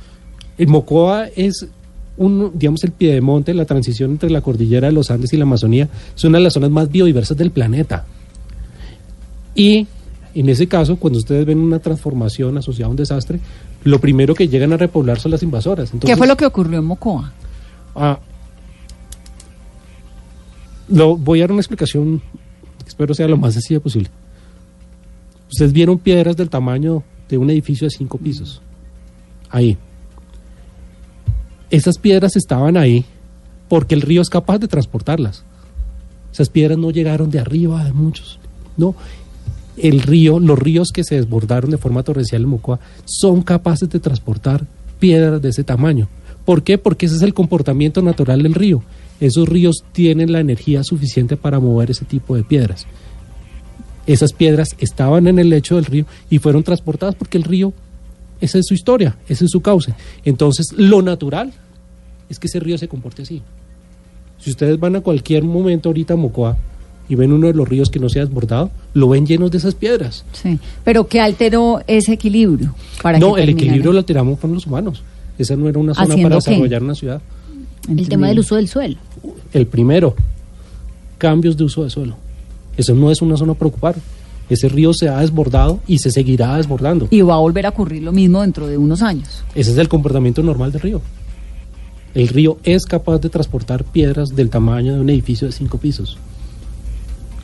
[0.58, 1.68] el Mocoa es
[2.18, 5.88] un, digamos, el piedemonte, la transición entre la cordillera de los Andes y la Amazonía,
[6.16, 8.06] es una de las zonas más biodiversas del planeta.
[9.56, 9.88] Y
[10.36, 13.40] en ese caso, cuando ustedes ven una transformación asociada a un desastre,
[13.84, 15.90] lo primero que llegan a repoblar son las invasoras.
[15.90, 17.32] ¿Qué Entonces, fue lo que ocurrió en Mocoa?
[17.96, 18.20] ah,
[20.90, 22.22] lo, voy a dar una explicación
[22.80, 24.10] que espero sea lo más sencilla posible.
[25.50, 28.62] Ustedes vieron piedras del tamaño de un edificio de cinco pisos.
[29.50, 29.78] Ahí.
[31.70, 33.06] Esas piedras estaban ahí
[33.70, 35.44] porque el río es capaz de transportarlas.
[36.32, 38.40] Esas piedras no llegaron de arriba de muchos.
[38.78, 38.96] No.
[39.78, 44.00] El río, los ríos que se desbordaron de forma torrencial en Mocoa son capaces de
[44.00, 44.66] transportar
[45.00, 46.08] piedras de ese tamaño.
[46.46, 46.78] ¿Por qué?
[46.78, 48.84] Porque ese es el comportamiento natural del río.
[49.20, 52.86] Esos ríos tienen la energía suficiente para mover ese tipo de piedras.
[54.06, 57.74] Esas piedras estaban en el lecho del río y fueron transportadas porque el río,
[58.42, 59.94] esa es su historia, ese es su cauce.
[60.26, 61.54] Entonces, lo natural
[62.30, 63.42] es que ese río se comporte así.
[64.40, 66.58] Si ustedes van a cualquier momento ahorita a Mocoa
[67.10, 69.58] y ven uno de los ríos que no se ha desbordado, lo ven llenos de
[69.58, 70.24] esas piedras.
[70.32, 70.58] Sí.
[70.84, 72.74] Pero ¿qué alteró ese equilibrio?
[73.02, 73.66] Para no, que el terminara?
[73.68, 75.04] equilibrio lo alteramos con los humanos.
[75.38, 76.52] Esa no era una zona ¿Haciendo para qué?
[76.52, 77.22] desarrollar una ciudad.
[77.84, 78.10] El Entendido.
[78.10, 78.98] tema del uso del suelo.
[79.52, 80.16] El primero,
[81.18, 82.16] cambios de uso de suelo.
[82.78, 83.96] Eso no es una zona a preocupar.
[84.50, 87.08] Ese río se ha desbordado y se seguirá desbordando.
[87.10, 89.44] Y va a volver a ocurrir lo mismo dentro de unos años.
[89.56, 91.02] Ese es el comportamiento normal del río.
[92.14, 96.18] El río es capaz de transportar piedras del tamaño de un edificio de cinco pisos.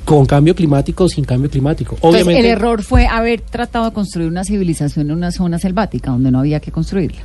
[0.10, 1.94] Con cambio climático o sin cambio climático.
[1.96, 6.10] Entonces, Obviamente, el error fue haber tratado de construir una civilización en una zona selvática
[6.10, 7.20] donde no había que construirla.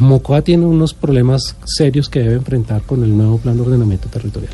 [0.00, 4.52] Mocoa tiene unos problemas serios que debe enfrentar con el nuevo plan de ordenamiento territorial.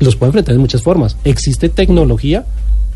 [0.00, 1.16] Los puede enfrentar de muchas formas.
[1.24, 2.44] Existe tecnología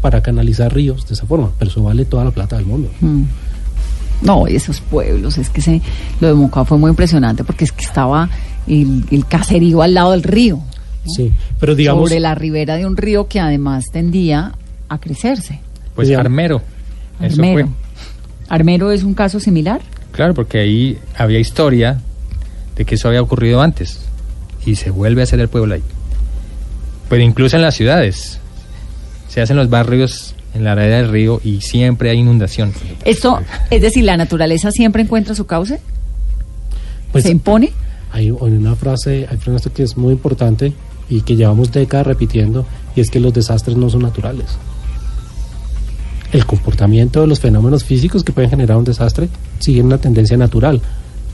[0.02, 2.90] para canalizar ríos de esa forma, pero eso vale toda la plata del mundo.
[3.00, 3.22] Mm.
[4.20, 5.80] No, y esos pueblos, es que se,
[6.20, 8.28] lo de Mocoa fue muy impresionante porque es que estaba
[8.66, 10.60] el, el caserío al lado del río,
[11.06, 14.52] Sí, pero digamos, sobre la ribera de un río que además tendía
[14.88, 15.60] a crecerse.
[15.94, 16.62] Pues Digamos- Armero.
[17.20, 17.66] Eso Armero.
[17.68, 17.74] fue.
[18.48, 19.80] ¿Armero es un caso similar?
[20.12, 22.00] Claro, porque ahí había historia
[22.76, 24.00] de que eso había ocurrido antes
[24.64, 25.82] y se vuelve a hacer el pueblo ahí.
[27.08, 28.38] Pero incluso en las ciudades
[29.28, 32.72] se hacen los barrios en la área del río y siempre hay inundación.
[33.04, 33.40] Esto,
[33.70, 35.80] es decir, la naturaleza siempre encuentra su cauce,
[37.10, 37.72] pues, se impone.
[38.12, 40.72] hay, hay una frase, hay una frase que es muy importante
[41.12, 42.64] y que llevamos décadas repitiendo,
[42.96, 44.46] y es que los desastres no son naturales.
[46.32, 50.80] El comportamiento de los fenómenos físicos que pueden generar un desastre sigue una tendencia natural,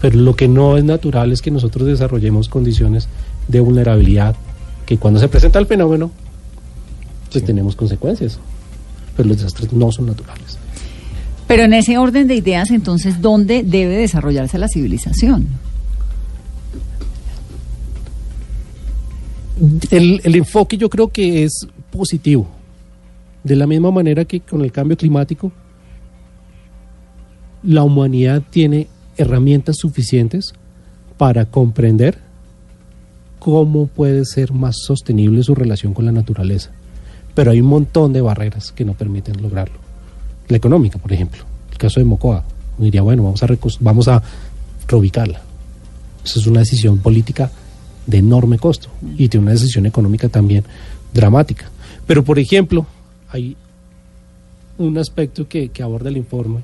[0.00, 3.08] pero lo que no es natural es que nosotros desarrollemos condiciones
[3.46, 4.34] de vulnerabilidad,
[4.84, 6.10] que cuando se presenta el fenómeno,
[7.30, 8.40] pues tenemos consecuencias,
[9.16, 10.58] pero los desastres no son naturales.
[11.46, 15.46] Pero en ese orden de ideas, entonces, ¿dónde debe desarrollarse la civilización?
[19.90, 22.48] El, enfoque yo creo que es positivo.
[23.42, 25.52] De la misma manera que con el cambio climático,
[27.62, 30.52] la humanidad tiene herramientas suficientes
[31.16, 32.18] para comprender
[33.38, 36.70] cómo puede ser más sostenible su relación con la naturaleza.
[37.34, 39.78] Pero hay un montón de barreras que no permiten lograrlo.
[40.48, 41.44] La económica, por ejemplo.
[41.70, 42.44] El caso de Mocoa.
[42.78, 43.48] Diría, bueno, vamos a,
[43.80, 44.22] vamos a
[44.86, 45.40] reubicarla.
[46.24, 47.50] Eso es una decisión política
[48.08, 50.64] de enorme costo y tiene una decisión económica también
[51.14, 51.70] dramática.
[52.06, 52.86] Pero, por ejemplo,
[53.28, 53.54] hay
[54.78, 56.60] un aspecto que, aborda el informe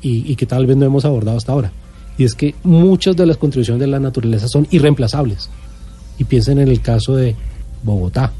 [0.00, 1.72] y, y que tal vez no hemos abordado hasta ahora,
[2.16, 5.50] y es que muchas de las contribuciones de la naturaleza son irreemplazables.
[6.18, 7.34] Y piensen en el caso de
[7.82, 8.32] Bogotá,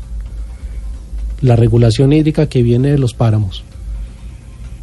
[1.43, 3.65] la regulación hídrica que viene de los páramos.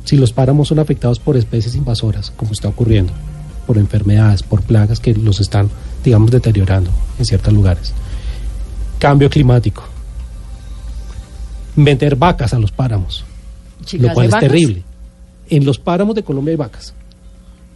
[0.04, 3.14] Si los páramos son afectados por especies invasoras, como está ocurriendo,
[3.66, 5.70] por enfermedades, por plagas que los están,
[6.04, 7.94] digamos, deteriorando en ciertos lugares.
[9.00, 9.84] Cambio climático.
[11.76, 13.24] Meter vacas a los páramos,
[13.94, 14.50] lo cual ¿hay es vacas?
[14.50, 14.84] terrible.
[15.50, 16.94] En los páramos de Colombia hay vacas.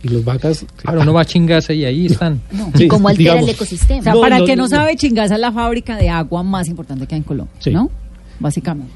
[0.03, 0.63] Y los vacas...
[0.75, 2.39] Claro, uno va a chingarse y ahí están.
[2.75, 3.49] ¿Y Sí, cómo altera digamos.
[3.49, 3.99] el ecosistema?
[3.99, 4.75] O sea, No, para el no, que no, no, no.
[4.75, 7.71] sabe, Chingaza es la fábrica de agua más importante que hay en Colombia, Sí.
[7.71, 7.89] ¿no?
[8.39, 8.93] Básicamente.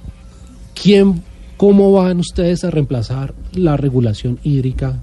[0.80, 1.24] ¿Quién,
[1.58, 5.00] ¿Cómo van ustedes a reemplazar la regulación hídrica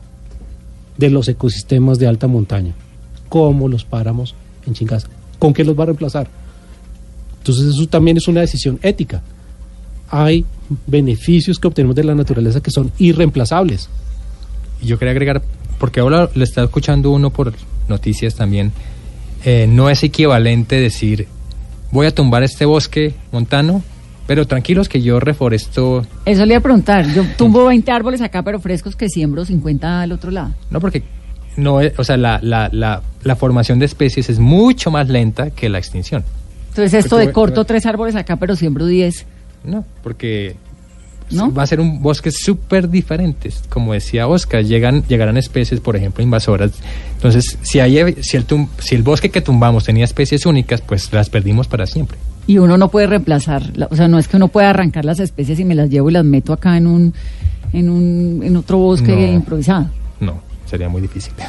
[0.97, 2.74] de los ecosistemas de alta montaña?
[3.29, 4.35] Como los páramos
[4.66, 5.09] en Chingaza.
[5.39, 6.29] ¿Con qué los va a reemplazar?
[7.39, 9.22] Entonces eso también es una decisión ética.
[10.11, 10.45] Hay
[10.87, 13.89] beneficios que obtenemos de la naturaleza que son irreemplazables.
[14.83, 15.43] Y yo quería agregar,
[15.79, 17.53] porque ahora lo está escuchando uno por
[17.89, 18.72] noticias también,
[19.45, 21.26] eh, no es equivalente decir,
[21.91, 23.83] voy a tumbar este bosque montano,
[24.26, 27.07] pero tranquilos que yo reforesto, Eso le iba a preguntar.
[27.14, 30.55] Yo tumbo 20 árboles acá, pero frescos que siembro 50 al otro lado.
[30.70, 31.03] no porque
[31.59, 35.51] no es, o sea, la, la, la, la formación de especies es mucho más lenta
[35.51, 36.25] que la extinción.
[36.71, 39.27] Entonces, esto Porque de corto tres árboles acá, pero siembro 10.
[39.65, 40.55] No, porque
[41.31, 41.53] ¿No?
[41.53, 43.51] va a ser un bosque súper diferente.
[43.69, 46.71] Como decía Oscar, llegan, llegarán especies, por ejemplo, invasoras.
[47.15, 51.13] Entonces, si, hay, si, el tum- si el bosque que tumbamos tenía especies únicas, pues
[51.13, 52.17] las perdimos para siempre.
[52.47, 55.19] Y uno no puede reemplazar, la- o sea, no es que uno pueda arrancar las
[55.21, 57.13] especies y me las llevo y las meto acá en un,
[57.73, 59.33] en un, en otro bosque No.
[59.35, 59.91] improvisado.
[60.69, 61.33] Sería muy difícil.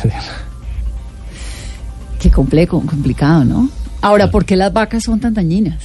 [2.20, 3.70] Qué complejo, complicado, ¿no?
[4.01, 5.78] Ahora, ¿por qué las vacas son tan dañinas?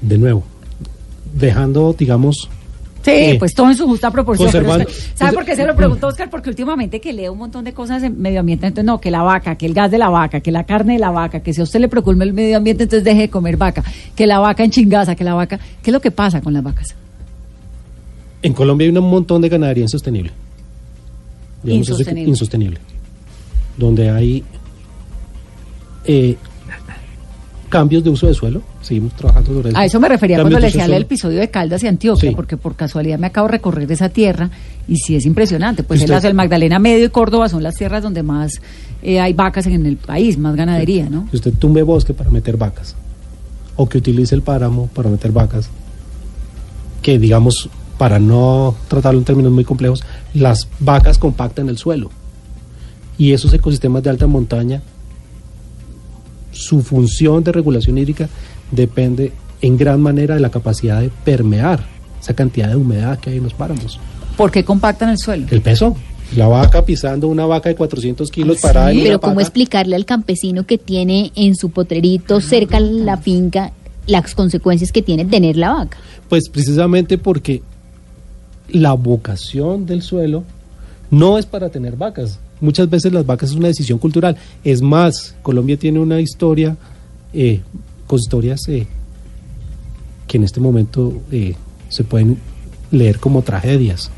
[0.00, 0.42] De nuevo,
[1.34, 2.48] dejando, digamos,
[3.02, 4.48] Sí, Eh, pues todo en su justa proporción.
[4.50, 6.30] pero ¿Sabe por qué se lo pregunto, Oscar?
[6.30, 9.22] Porque últimamente que leo un montón de cosas en medio ambiente, entonces no, que la
[9.22, 11.60] vaca, que el gas de la vaca, que la carne de la vaca, que si
[11.60, 13.84] a usted le preocupa el medio ambiente, entonces deje de comer vaca,
[14.16, 15.58] que la vaca en chingaza, que la vaca...
[15.82, 16.94] ¿Qué es lo que pasa con las vacas?
[18.44, 20.30] en Colombia hay un montón de ganadería insostenible.
[21.64, 22.28] Digamos, es Insostenible.
[22.30, 22.80] insostenible.
[23.76, 24.44] Donde hay
[26.04, 26.36] eh,
[27.68, 28.62] cambios de uso de suelo.
[28.82, 31.82] Seguimos trabajando sobre A eso me refería Cambios cuando le decía el episodio de Caldas
[31.82, 32.36] y Antioquia, Sí.
[32.36, 34.50] porque por casualidad me acabo de recorrer esa tierra
[34.86, 35.82] y sí es impresionante.
[35.82, 38.60] Pues el Magdalena Medio y Córdoba son las tierras donde más
[39.02, 41.26] eh, hay vacas en el país, más ganadería, ¿no?
[41.30, 42.94] Que usted tumbe bosque para meter vacas.
[43.76, 45.68] O que utilice el páramo para meter vacas.
[47.02, 47.68] Que digamos,
[47.98, 52.10] para no tratarlo en términos muy complejos, las vacas compactan el suelo.
[53.16, 54.82] Y esos ecosistemas de alta montaña,
[56.52, 58.28] su función de regulación hídrica
[58.70, 61.84] depende en gran manera de la capacidad de permear
[62.20, 63.98] esa cantidad de humedad que hay en los páramos.
[64.36, 65.46] ¿Por qué compactan el suelo?
[65.50, 65.96] El peso.
[66.34, 69.00] La vaca pisando una vaca de 400 kilos Ah, parada en sí.
[69.02, 73.72] una Pero ¿cómo explicarle al campesino que tiene en su potrerito cerca la finca
[74.06, 75.98] las consecuencias que tiene tener la vaca?
[76.28, 77.62] Pues precisamente porque
[78.68, 80.44] la vocación del suelo
[81.10, 82.38] no es para tener vacas.
[82.60, 84.36] Muchas veces las vacas es una decisión cultural.
[84.62, 86.76] Es más, Colombia tiene una historia,
[87.32, 87.60] eh,
[88.06, 88.86] con historias eh,
[90.26, 91.54] que en este momento eh,
[91.88, 92.38] se pueden
[92.90, 94.10] leer como tragedias.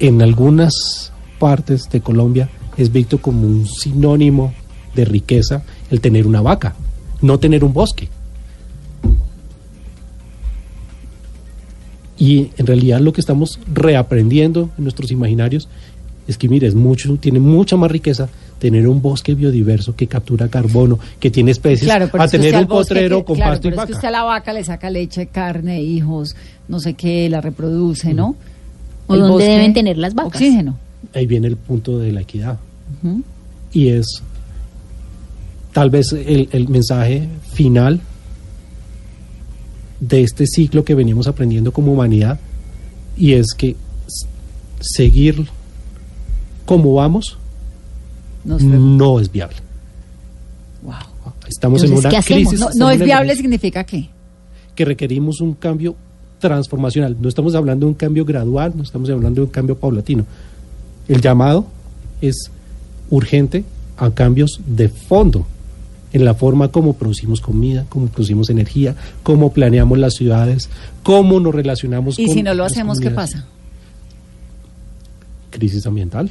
[0.00, 4.52] En algunas partes de Colombia es visto como un sinónimo
[4.94, 6.74] de riqueza el tener una vaca,
[7.20, 8.08] no tener un bosque.
[12.18, 15.68] Y en realidad lo que estamos reaprendiendo en nuestros imaginarios
[16.28, 20.48] es que, mire, es mucho, tiene mucha más riqueza tener un bosque biodiverso que captura
[20.48, 23.70] carbono, que tiene especies, Claro, pero a tener un potrero que- con claro, pasto y
[23.72, 23.98] pero es que vaca.
[23.98, 26.34] usted a la vaca le saca leche, carne, hijos,
[26.68, 28.36] no sé qué, la reproduce, ¿no?
[29.06, 30.32] ¿O dónde deben tener las vacas?
[30.36, 30.78] Oxígeno.
[31.14, 32.58] Ahí viene el punto de la equidad.
[33.02, 33.22] Ujú.
[33.74, 34.22] Y es
[35.72, 38.00] tal vez el, el mensaje final
[40.08, 42.38] de este ciclo que venimos aprendiendo como humanidad,
[43.16, 43.76] y es que
[44.80, 45.46] seguir
[46.64, 47.38] como vamos
[48.44, 49.56] Nos no es viable.
[50.82, 50.94] Wow.
[51.48, 52.60] Estamos en una crisis.
[52.76, 54.08] No, es viable crisis significa qué?
[54.74, 55.94] que requerimos un cambio
[56.40, 57.16] transformacional.
[57.20, 60.26] No estamos hablando de un cambio gradual, no estamos hablando de un cambio paulatino.
[61.08, 61.66] El llamado
[62.20, 62.50] es
[63.10, 63.64] urgente
[63.96, 65.46] a cambios de fondo
[66.14, 68.94] en la forma como producimos comida, cómo producimos energía,
[69.24, 70.70] cómo planeamos las ciudades,
[71.02, 73.44] cómo nos relacionamos Y con si no lo hacemos, ¿qué pasa?
[75.50, 76.30] Crisis ambiental,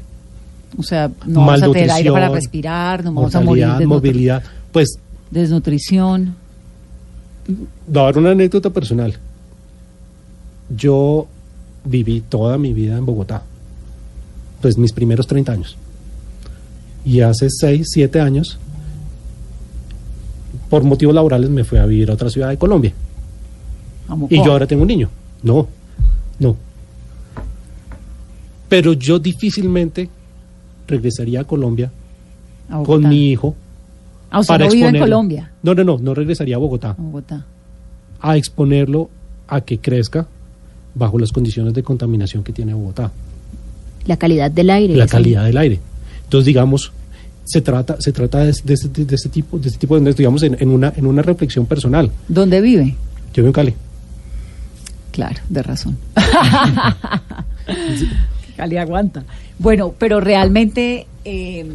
[0.77, 4.41] O sea, no vamos a tener aire para respirar, no vamos a morir movilidad.
[4.71, 4.97] Pues
[5.29, 6.33] desnutrición.
[7.85, 9.17] dar una anécdota personal.
[10.73, 11.27] Yo
[11.83, 13.43] viví toda mi vida en Bogotá,
[14.61, 15.77] pues mis primeros 30 años.
[17.03, 18.59] Y hace 6, 7 años,
[20.73, 22.91] por motivos laborales, me fui a vivir a otra ciudad de Colombia.
[24.27, 25.07] Y yo ahora tengo un niño.
[25.43, 25.67] No,
[26.39, 26.55] no.
[28.69, 30.09] Pero yo difícilmente
[30.87, 31.91] regresaría a Colombia
[32.71, 33.55] A con mi hijo.
[34.31, 34.97] Ah, para no vive en.
[34.97, 35.51] Colombia.
[35.61, 36.89] No, no, no, no regresaría a Bogotá.
[36.89, 37.45] A Bogotá.
[38.19, 39.11] a exponerlo
[39.47, 40.25] a que crezca
[40.95, 43.11] bajo las condiciones de contaminación que tiene Bogotá,
[44.07, 44.95] La calidad del aire.
[44.95, 45.79] la calidad del aire.
[46.23, 46.91] Entonces, digamos,
[47.45, 50.43] se trata, se trata de, de, ese- de ese tipo, de ese tipo de, digamos,
[50.43, 52.11] en, en una, en una reflexión personal.
[52.27, 52.95] ¿Dónde vive?
[53.33, 53.73] Yo vivo en Cali.
[55.11, 55.97] Claro, de razón.
[58.57, 59.23] Cali aguanta.
[59.59, 61.71] Bueno, pero realmente, eh,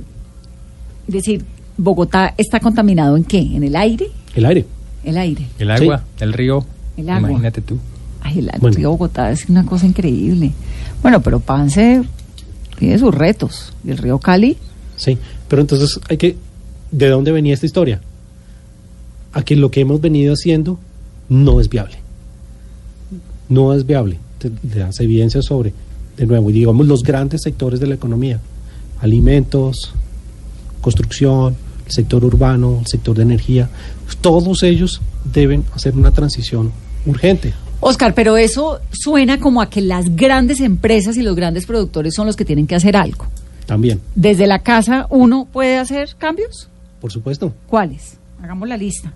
[1.06, 1.44] decir,
[1.76, 3.38] Bogotá está contaminado en qué?
[3.38, 4.06] ¿En el aire?
[4.34, 4.64] El aire.
[5.04, 5.46] El aire.
[5.58, 6.64] El agua, el río.
[6.96, 7.30] El agua.
[7.30, 7.78] Imagínate tú.
[8.20, 8.76] Ay, el Bueno.
[8.76, 10.52] río Bogotá es una cosa increíble.
[11.02, 12.02] Bueno, pero Pance
[12.78, 13.72] tiene sus retos.
[13.84, 14.56] Y el río Cali,
[14.96, 15.16] Sí.
[15.49, 16.36] Pero entonces hay que.
[16.90, 18.01] ¿De dónde venía esta historia?
[19.32, 20.78] A que lo que hemos venido haciendo
[21.28, 21.96] no es viable.
[23.49, 24.18] No es viable.
[24.38, 25.72] Te, te das evidencia sobre,
[26.16, 28.40] de nuevo, digamos, los grandes sectores de la economía:
[29.01, 29.92] alimentos,
[30.80, 33.68] construcción, el sector urbano, el sector de energía.
[34.20, 35.01] Todos ellos
[35.32, 36.72] deben hacer una transición
[37.07, 37.53] urgente.
[37.80, 42.26] Oscar, pero eso suena como a que las grandes empresas y los grandes productores son
[42.26, 43.26] los que tienen que hacer algo.
[43.68, 46.68] También, Desde la casa uno puede hacer cambios.
[47.02, 47.52] por supuesto.
[47.68, 48.16] ¿Cuáles?
[48.42, 49.12] Hagamos la lista.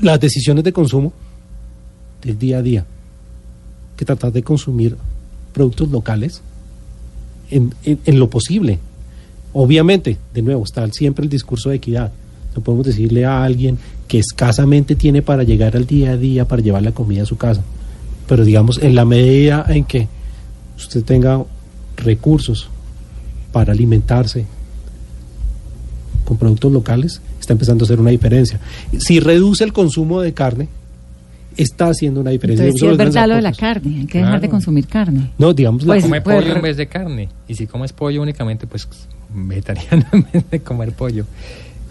[0.00, 1.10] las decisiones de consumo
[2.22, 2.84] del día a día,
[3.96, 4.94] que tratar de consumir
[5.54, 6.42] productos locales
[7.50, 8.78] en, en- en lo posible.
[9.54, 12.12] Obviamente, de nuevo, está siempre el discurso de equidad.
[12.54, 16.60] No podemos decirle a alguien que escasamente tiene para llegar al día a día, para
[16.60, 17.62] llevar la comida a su casa.
[18.28, 20.08] Pero digamos, en la medida en que
[20.76, 21.42] usted tenga
[21.96, 22.68] recursos
[23.52, 24.46] para alimentarse
[26.24, 28.58] con productos locales, está empezando a hacer una diferencia.
[28.98, 30.68] Si reduce el consumo de carne,
[31.56, 32.64] está haciendo una diferencia.
[32.64, 34.50] Entonces, sí Digamos, es verdad lo de la carne, hay que dejar de Claro.
[34.50, 35.30] consumir carne.
[35.38, 37.28] No, digamos, la Pues, come pues, pollo en vez de carne.
[37.48, 38.88] Y si comes pollo únicamente, pues
[39.32, 41.24] vegetariano en vez de comer pollo.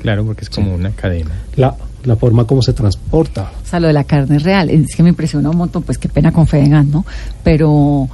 [0.02, 1.32] Claro, porque es como una cadena.
[1.56, 3.52] la, la forma como se transporta.
[3.64, 4.70] O sea, lo de la carne es real.
[4.70, 7.06] Es que me impresiona un montón, pues qué pena con Fedegan, ¿no?
[7.44, 8.08] Pero,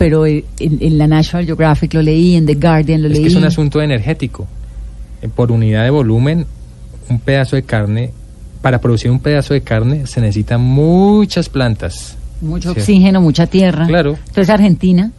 [0.00, 3.22] pero en, en la National Geographic lo leí, en The Guardian lo Es leí.
[3.24, 4.48] que es un asunto energético.
[5.20, 6.46] Eh, Por unidad de volumen,
[7.10, 8.10] un pedazo de carne,
[8.62, 12.16] para producir un pedazo de carne se necesitan muchas plantas.
[12.40, 12.80] Mucho Sí.
[12.80, 13.86] oxígeno, mucha tierra.
[13.86, 14.12] Claro.
[14.28, 15.12] Entonces Argentina,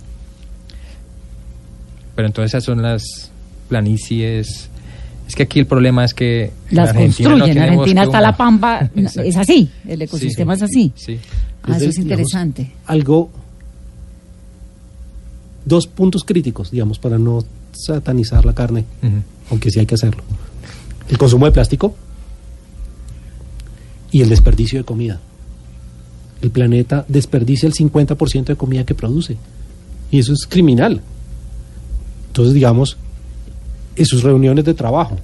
[2.15, 3.29] Pero entonces esas son las
[3.69, 4.67] planicies.
[5.27, 7.55] Es que aquí el problema es que en las Argentina construyen.
[7.57, 8.89] no En Argentina está la pampa.
[8.95, 10.65] es así, el ecosistema Sí, sí.
[10.65, 10.93] es así.
[10.95, 11.19] Sí.
[11.63, 12.71] Ah, eso es digamos, interesante.
[12.88, 13.29] algo,
[15.66, 18.86] dos puntos críticos, digamos, para no satanizar la carne,
[19.49, 20.24] aunque sí hay que hacerlo.
[21.09, 21.95] El consumo de plástico
[24.12, 25.20] y el desperdicio de comida.
[26.41, 29.38] El planeta desperdicia el 50% de comida que produce.
[30.09, 31.01] Y eso es criminal.
[32.28, 32.97] Entonces, digamos,
[33.95, 35.18] en sus reuniones de trabajo,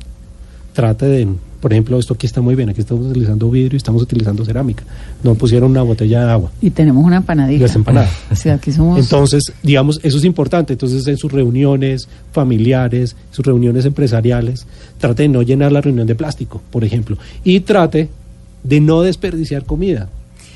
[0.74, 1.28] trate de,
[1.60, 4.84] por ejemplo, esto aquí está muy bien, aquí estamos utilizando vidrio y estamos utilizando cerámica.
[5.24, 6.52] No pusieron una botella de agua.
[6.62, 7.64] Y tenemos una empanadita.
[7.64, 8.12] Las empanadas.
[8.32, 9.00] O sea, aquí somos...
[9.00, 10.74] Entonces, digamos, eso es importante.
[10.74, 14.68] Entonces, en sus reuniones familiares, sus reuniones empresariales,
[15.00, 17.18] trate de no llenar la reunión de plástico, por ejemplo.
[17.44, 18.10] Y trate
[18.64, 20.10] de no desperdiciar comida.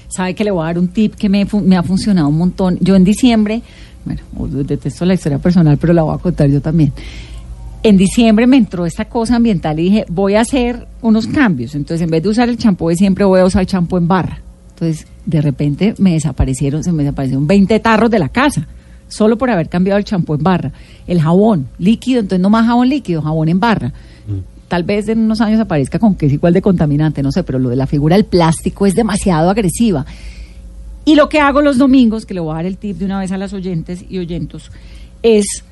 [0.09, 2.77] sabe que le voy a dar un tip que me, ha funcionado un montón.
[2.81, 3.61] Yo en diciembre,
[4.05, 4.21] bueno,
[4.63, 6.91] detesto la historia personal, pero la voy a contar yo también.
[7.83, 11.73] En diciembre me entró esta cosa ambiental y dije, voy a hacer unos cambios.
[11.73, 14.39] Entonces, en vez de usar el champú de siempre, voy a usar champú en barra.
[14.69, 18.67] Entonces, de repente me desaparecieron, se me desaparecieron 20 tarros de la casa,
[19.07, 20.71] solo por haber cambiado el champú en barra.
[21.07, 23.93] El jabón líquido, entonces no más jabón líquido, jabón en barra.
[24.67, 27.57] Tal vez en unos años aparezca con que es igual de contaminante, no sé, pero
[27.57, 30.05] lo de la figura del plástico es demasiado agresiva.
[31.03, 33.19] Y lo que hago los domingos, que le voy a dar el tip de una
[33.19, 34.71] vez a las oyentes y oyentos,
[35.23, 35.63] es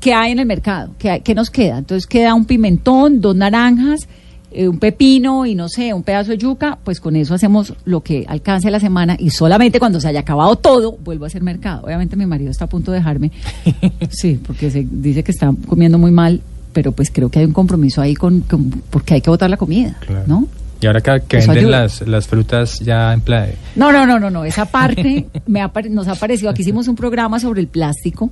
[0.00, 1.78] qué hay en el mercado, qué, hay- qué nos queda.
[1.78, 4.08] Entonces queda un pimentón, dos naranjas,
[4.52, 8.00] eh, un pepino y no sé, un pedazo de yuca, pues con eso hacemos lo
[8.02, 11.84] que alcance la semana y solamente cuando se haya acabado todo vuelvo a hacer mercado.
[11.84, 13.30] Obviamente mi marido está a punto de dejarme,
[14.10, 16.40] sí, porque se dice que está comiendo muy mal,
[16.72, 19.56] pero pues creo que hay un compromiso ahí con, con- porque hay que botar la
[19.56, 20.24] comida, Claro.
[20.26, 20.48] ¿no?
[20.82, 21.82] Y ahora que, venden ayuda.
[21.82, 23.54] las, las frutas ya en.
[23.76, 24.46] No, no, no, no, no.
[24.46, 26.48] Esa parte me ha nos ha parecido.
[26.48, 28.30] Aquí hicimos un programa sobre el plástico,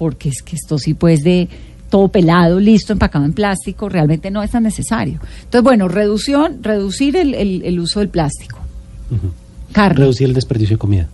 [0.00, 1.46] porque es que esto sí, pues, de
[1.90, 5.20] todo pelado, listo, empacado en plástico, realmente no es tan necesario.
[5.42, 8.58] Entonces, bueno, reducción, reducir el, el- el uso del plástico.
[9.72, 9.98] Carne.
[9.98, 11.08] Reducir el desperdicio de comida.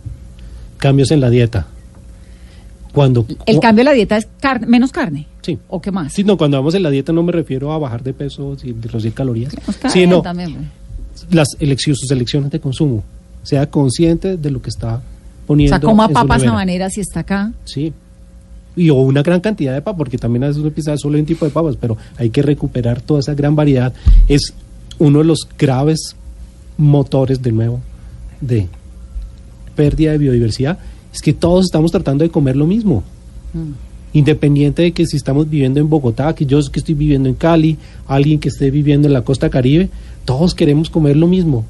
[0.77, 1.67] Cambios en la dieta.
[2.93, 5.27] Cuando El cambio de la dieta es carne, menos carne.
[5.41, 5.59] Sí.
[5.67, 6.13] ¿O qué más?
[6.13, 8.71] Sí, no, cuando vamos en la dieta no me refiero a bajar de peso y
[8.71, 9.53] reducir calorías,
[10.07, 11.33] no, también, pues.
[11.33, 13.03] las elecciones, sus elecciones de consumo.
[13.43, 15.01] Sea consciente de lo que está O
[15.47, 15.75] poniendo.
[15.75, 17.51] sea, coma papas habaneras si está acá.
[17.65, 17.91] Sí.
[18.77, 21.21] Y o una gran cantidad de papas, porque también a veces uno piensa solo en
[21.21, 23.93] un tipo de papas, pero hay que recuperar toda esa gran variedad.
[24.29, 24.53] Es
[24.99, 26.15] uno de los graves
[26.77, 27.81] motores, de nuevo,
[28.39, 28.67] de
[29.75, 30.77] pérdida de biodiversidad.
[31.13, 33.03] Es que todos estamos tratando de comer lo mismo.
[34.13, 37.77] Independiente de que si estamos viviendo en Bogotá, que yo que estoy viviendo en Cali,
[38.07, 39.89] alguien que esté viviendo en la costa caribe,
[40.25, 41.65] todos queremos comer lo mismo.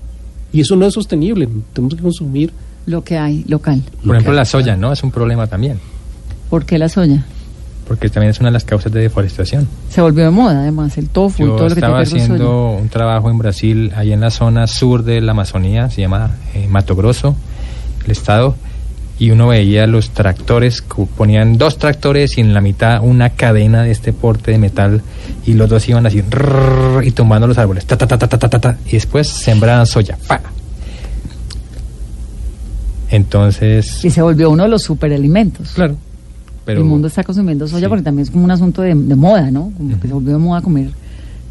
[0.51, 1.47] Y eso no es sostenible.
[1.73, 2.51] Tenemos que consumir
[2.85, 3.81] Lo que hay local.
[4.05, 4.93] Por ejemplo, la soya, ¿no?
[4.93, 5.77] Es un problema también,
[6.49, 7.25] ¿Por qué la soya?
[7.87, 9.67] Porque también es una de las causas de deforestación.
[9.89, 12.71] Se volvió de moda, además, el tofu Yo y todo lo que tiene estaba haciendo
[12.71, 16.67] un trabajo en Brasil, ahí en la zona sur de la Amazonía, se llama eh,
[16.67, 17.35] Mato Grosso,
[18.03, 18.55] el estado,
[19.19, 20.83] y uno veía los tractores,
[21.15, 25.01] ponían dos tractores y en la mitad una cadena de este porte de metal
[25.45, 26.23] y los dos iban así
[27.03, 30.17] y tumbando los árboles, ta, ta, ta, ta, ta, ta, ta, y después sembraban soya.
[30.27, 30.41] Pa.
[33.09, 34.03] Entonces...
[34.03, 35.71] Y se volvió uno de los superalimentos.
[35.71, 35.95] Claro
[36.67, 37.89] pero el mundo está consumiendo soya Sí.
[37.89, 39.71] porque también es como un asunto de, de moda, ¿no?
[39.75, 40.91] Como que se volvió de moda comer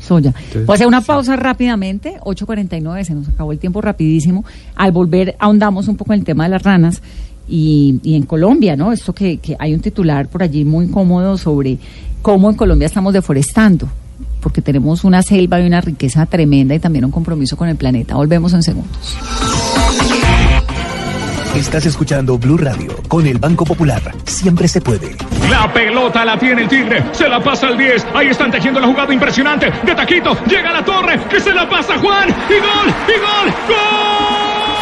[0.01, 0.33] soya.
[0.37, 1.07] Entonces, a hacer una sí.
[1.09, 4.45] pausa rápidamente, 8.49, se nos acabó el tiempo rapidísimo.
[4.77, 7.03] Al volver ahondamos un poco en el tema de las ranas
[7.49, 8.93] y, y en Colombia, ¿no?
[8.93, 11.79] Esto que, que hay un titular por allí muy cómodo sobre
[12.23, 13.89] cómo en Colombia estamos deforestando,
[14.41, 18.15] porque tenemos una selva y una riqueza tremenda y también un compromiso con el planeta.
[18.17, 19.17] Volvemos en segundos.
[21.55, 24.03] Estás escuchando Blue Radio con el Banco Popular.
[24.25, 25.17] Siempre se puede.
[25.51, 27.03] La pelota la tiene el Tigre.
[27.13, 28.07] Se la pasa al 10.
[28.15, 29.71] Ahí están tejiendo la jugada impresionante.
[29.85, 30.37] De taquito.
[30.47, 31.19] Llega la torre.
[31.31, 32.29] Que se la pasa Juan.
[32.29, 32.95] Y gol.
[33.09, 33.55] Y gol.
[33.69, 33.77] ¡Gol!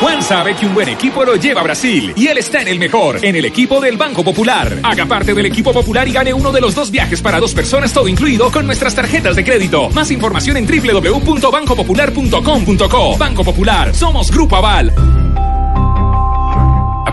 [0.00, 2.78] Juan sabe que un buen equipo lo lleva a Brasil y él está en el
[2.80, 4.80] mejor, en el equipo del Banco Popular.
[4.82, 7.92] Haga parte del equipo popular y gane uno de los dos viajes para dos personas,
[7.92, 9.90] todo incluido, con nuestras tarjetas de crédito.
[9.90, 13.16] Más información en www.bancopopular.com.co.
[13.16, 14.92] Banco Popular, somos Grupo Aval.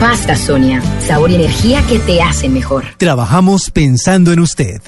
[0.00, 2.84] Pasta Sonia, sabor y energía que te hacen mejor.
[2.98, 4.80] Trabajamos pensando en usted.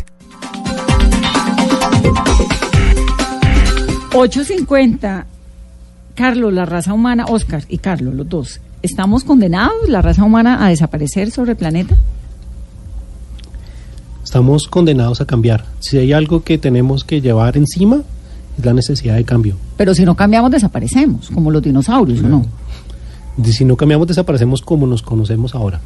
[4.13, 5.25] 8.50.
[6.15, 8.61] Carlos, la raza humana, Oscar y Carlos, los dos.
[8.83, 11.97] ¿Estamos condenados, la raza humana, a desaparecer sobre el planeta?
[14.23, 15.65] Estamos condenados a cambiar.
[15.81, 18.03] Si hay algo que tenemos que llevar encima,
[18.57, 19.57] es la necesidad de cambio.
[19.77, 22.47] Pero si no cambiamos, desaparecemos, como los dinosaurios, ¿o no?
[23.45, 25.81] Si no cambiamos, desaparecemos como nos conocemos ahora.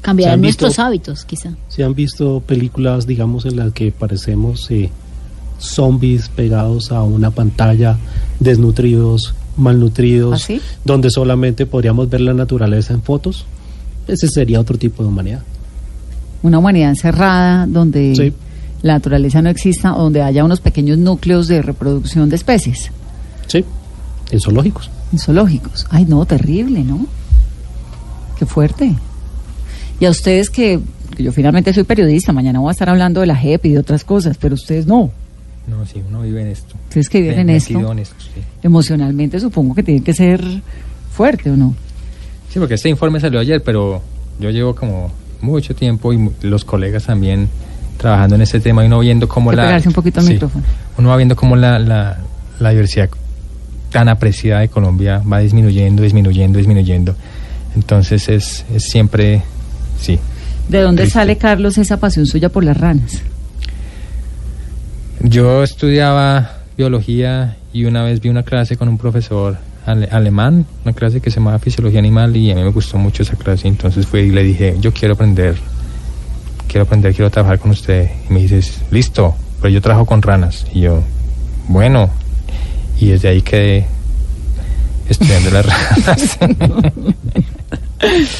[0.00, 1.50] Cambiarán ¿Se han visto- nuestros hábitos, quizá.
[1.68, 4.90] Si han visto películas, digamos, en las que parecemos eh,
[5.58, 7.96] zombies pegados a una pantalla,
[8.40, 10.54] desnutridos, malnutridos, ¿Ah,
[10.84, 13.44] donde solamente podríamos ver la naturaleza en fotos,
[14.08, 15.42] ese sería otro tipo de humanidad.
[16.42, 18.32] Una humanidad encerrada donde Sí.
[18.82, 22.90] la naturaleza no exista, donde haya unos pequeños núcleos de reproducción de especies
[23.46, 23.64] Sí,
[24.32, 24.90] en zoológicos.
[25.12, 25.86] en zoológicos.
[25.90, 27.06] Ay, no, terrible, ¿no?
[28.38, 28.92] Qué fuerte.
[30.00, 30.80] Y a ustedes que,
[31.16, 33.78] que yo finalmente soy periodista, mañana voy a estar hablando de la JEP y de
[33.78, 35.10] otras cosas, pero ustedes no.
[35.68, 36.74] No, sí, uno vive en esto.
[36.88, 38.40] Ustedes que viven en esto, en esto, sí.
[38.62, 40.42] emocionalmente supongo que tiene que ser
[41.12, 41.76] fuerte, ¿o no?
[42.48, 44.02] Sí, porque este informe salió ayer, pero
[44.40, 47.48] yo llevo como mucho tiempo y los colegas también
[47.98, 49.66] trabajando en este tema y uno viendo cómo la...
[49.66, 50.64] pegarse un poquito al micrófono.
[50.98, 52.18] Uno va viendo cómo la, la,
[52.58, 53.10] la diversidad
[53.92, 57.14] tan apreciada de Colombia va disminuyendo, disminuyendo, disminuyendo.
[57.76, 59.42] Entonces es, es siempre,
[60.00, 60.18] sí.
[60.68, 61.18] ¿De dónde Triste.
[61.18, 63.20] sale, Carlos, esa pasión suya por las ranas?
[65.20, 70.94] Yo estudiaba biología y una vez vi una clase con un profesor ale- alemán, una
[70.94, 73.68] clase que se llamaba Fisiología Animal y a mí me gustó mucho esa clase.
[73.68, 75.54] Entonces fui y le dije, yo quiero aprender,
[76.66, 78.10] quiero aprender, quiero trabajar con usted.
[78.28, 80.66] Y me dices, listo, pero yo trabajo con ranas.
[80.74, 81.02] Y yo,
[81.68, 82.10] bueno,
[83.02, 83.86] y desde ahí quedé
[85.08, 85.66] estudiando las
[86.06, 86.38] ranas.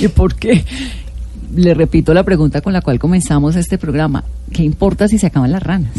[0.01, 0.65] ¿Y por qué?
[1.55, 4.25] Le repito la pregunta con la cual comenzamos este programa.
[4.53, 5.93] ¿Qué importa si se acaban las ranas?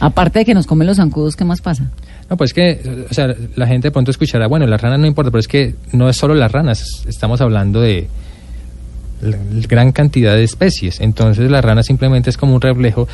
[0.00, 1.90] Aparte de que nos comen los zancudos, ¿qué más pasa?
[2.28, 5.30] No, pues que, o sea, la gente de pronto escuchará, bueno, las ranas no importa,
[5.30, 8.08] pero es que no es solo las ranas, estamos hablando de
[9.20, 11.00] la- la gran cantidad de especies.
[11.00, 13.06] Entonces la rana simplemente es como un reflejo,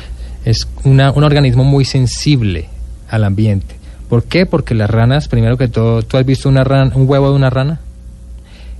[0.45, 2.69] es una, un organismo muy sensible
[3.09, 3.75] al ambiente.
[4.09, 4.45] ¿Por qué?
[4.45, 7.49] Porque las ranas, primero que todo, ¿tú has visto una ran- un huevo de una
[7.49, 7.79] rana?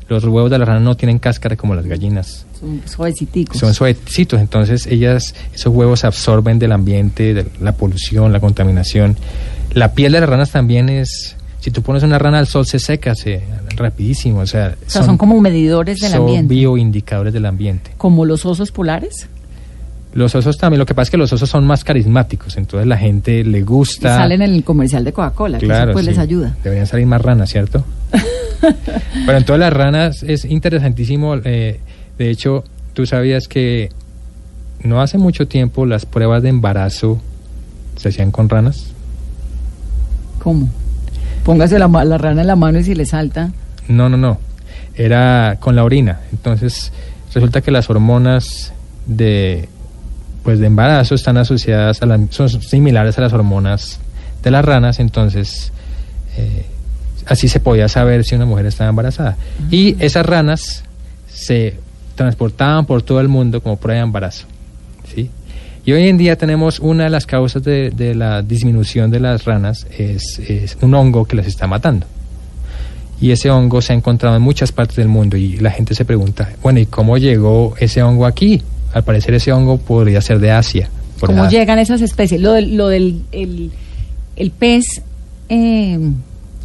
[0.07, 3.59] Los huevos de la rana no tienen cáscara como las gallinas Son suaveciticos.
[3.59, 9.15] son suavecitos, entonces ellas, esos huevos absorben del ambiente, de la polución, la contaminación.
[9.73, 12.79] La piel de las ranas también es, si tú pones una rana al sol se
[12.79, 13.43] seca, se
[13.75, 16.55] rapidísimo, o sea, O sea, son, como medidores del son ambiente.
[16.55, 17.91] bioindicadores del ambiente.
[17.99, 19.27] Como los osos polares.
[20.13, 22.97] Los osos también, lo que pasa es que los osos son más carismáticos, entonces la
[22.97, 24.17] gente le gusta.
[24.17, 25.59] salen en el comercial de Coca-Cola.
[25.59, 26.11] que eso Claro, pues sí.
[26.11, 26.55] les ayuda.
[26.63, 27.83] Deberían salir más ranas, ¿cierto?
[29.25, 31.35] Pero en todas las ranas es interesantísimo.
[31.43, 31.79] eh,
[32.17, 33.89] de hecho, tú sabías que
[34.83, 37.21] no hace mucho tiempo las pruebas de embarazo
[37.95, 38.87] se hacían con ranas.
[40.41, 40.69] ¿Cómo?
[41.43, 43.51] Póngase la, la rana en la mano y si le salta.
[43.87, 44.37] No, no, no.
[44.95, 46.19] Era con la orina.
[46.31, 46.91] Entonces,
[47.33, 48.73] resulta que las hormonas
[49.05, 49.69] de
[50.43, 53.99] pues de embarazo están asociadas a la- son similares a las hormonas
[54.43, 55.71] de las ranas, entonces
[56.37, 56.65] eh,
[57.25, 59.37] así se podía saber si una mujer estaba embarazada.
[59.69, 60.83] Y esas ranas
[61.27, 61.75] se
[62.15, 64.45] transportaban por todo el mundo como prueba de embarazo.
[65.13, 65.29] ¿sí?
[65.85, 69.45] Y hoy en día tenemos una de las causas de, de la disminución de las
[69.45, 72.05] ranas es, es un hongo que las está matando.
[73.21, 76.05] Y ese hongo se ha encontrado en muchas partes del mundo y la gente se
[76.05, 78.61] pregunta, bueno, ¿y cómo llegó ese hongo aquí?
[78.93, 80.89] Al parecer ese hongo podría ser de Asia.
[81.19, 82.39] ¿Cómo llegan esas especies?
[82.41, 83.71] Lo del, lo del el,
[84.37, 85.01] el pez,
[85.49, 85.99] eh,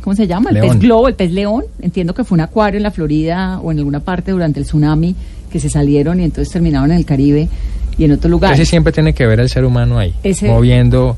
[0.03, 0.51] ¿cómo se llama?
[0.51, 0.69] El León.
[0.71, 1.65] pez globo, el pez león.
[1.83, 5.17] Entiendo que fue un acuario en la Florida o en alguna parte durante el tsunami
[5.51, 7.49] que se salieron y entonces terminaron en el Caribe
[7.99, 8.53] y en otro lugar.
[8.53, 11.17] Casi siempre tiene que ver el ser humano ahí, Ese- moviendo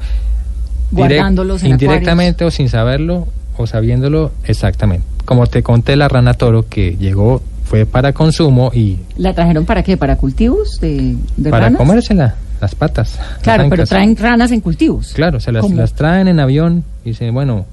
[0.90, 3.26] Guardándolos en indirectamente o sin saberlo
[3.56, 5.04] o sabiéndolo exactamente.
[5.24, 9.82] Como te conté, la rana toro que llegó fue para consumo y ¿La trajeron para
[9.82, 9.96] qué?
[9.96, 11.78] ¿Para cultivos de, de para ranas?
[11.78, 13.18] comérsela, las patas.
[13.18, 15.12] las Claro, pero traen ranas en cultivos.
[15.14, 17.66] Claro, se las, traen en avión y dicen, bueno,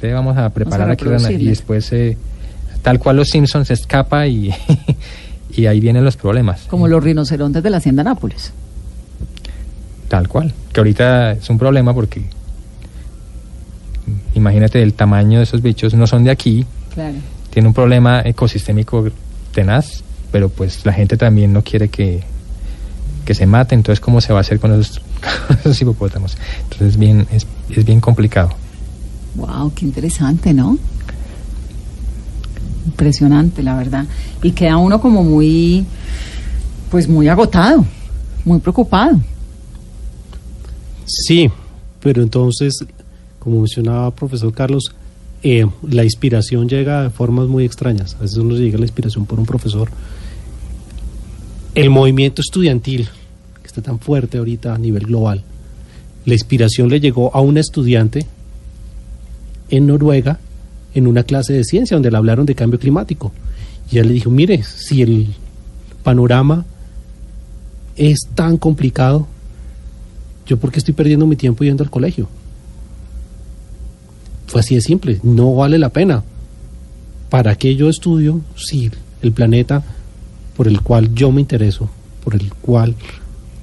[0.00, 1.30] te vamos a preparar aquí ranas.
[1.30, 2.16] Y después, eh,
[2.82, 4.52] tal cual los Simpsons, se escapa y,
[5.56, 6.62] y ahí vienen los problemas.
[6.68, 8.52] Como los rinocerontes de la Hacienda Nápoles.
[10.08, 10.52] Tal cual.
[10.72, 12.22] Que ahorita es un problema porque
[14.34, 16.64] imagínate el tamaño de esos bichos, no son de aquí,
[16.94, 17.14] Claro.
[17.50, 19.08] tiene un problema ecosistémico
[19.58, 22.22] tenaz, pero pues la gente también no quiere que,
[23.24, 25.00] que se mate, entonces ¿cómo se va a hacer con esos,
[25.48, 26.38] con esos hipopótamos?
[26.62, 28.50] Entonces es bien, es, es bien complicado.
[29.34, 30.78] Wow, qué interesante, ¿no?
[32.86, 34.04] Impresionante, la verdad.
[34.44, 35.84] Y queda uno como muy,
[36.92, 37.84] pues muy agotado,
[38.44, 39.20] muy preocupado.
[41.04, 41.50] Sí,
[41.98, 42.78] pero entonces,
[43.40, 44.94] como mencionaba profesor Carlos,
[45.42, 48.16] eh, la inspiración llega de formas muy extrañas.
[48.16, 49.90] A veces uno llega la inspiración por un profesor.
[51.74, 53.08] El movimiento estudiantil,
[53.60, 55.44] que está tan fuerte ahorita a nivel global,
[56.24, 58.26] la inspiración le llegó a una estudiante
[59.70, 60.38] en Noruega
[60.94, 63.32] en una clase de ciencia donde le hablaron de cambio climático.
[63.90, 65.28] Y ella le dijo, mire, si el
[66.02, 66.64] panorama
[67.96, 69.26] es tan complicado,
[70.46, 72.28] yo por qué estoy perdiendo mi tiempo yendo al colegio.
[74.48, 76.24] Fue así de simple, no vale la pena.
[77.28, 78.90] ¿Para qué yo estudio si
[79.20, 79.84] el planeta
[80.56, 81.88] por el cual yo me intereso,
[82.24, 82.94] por el cual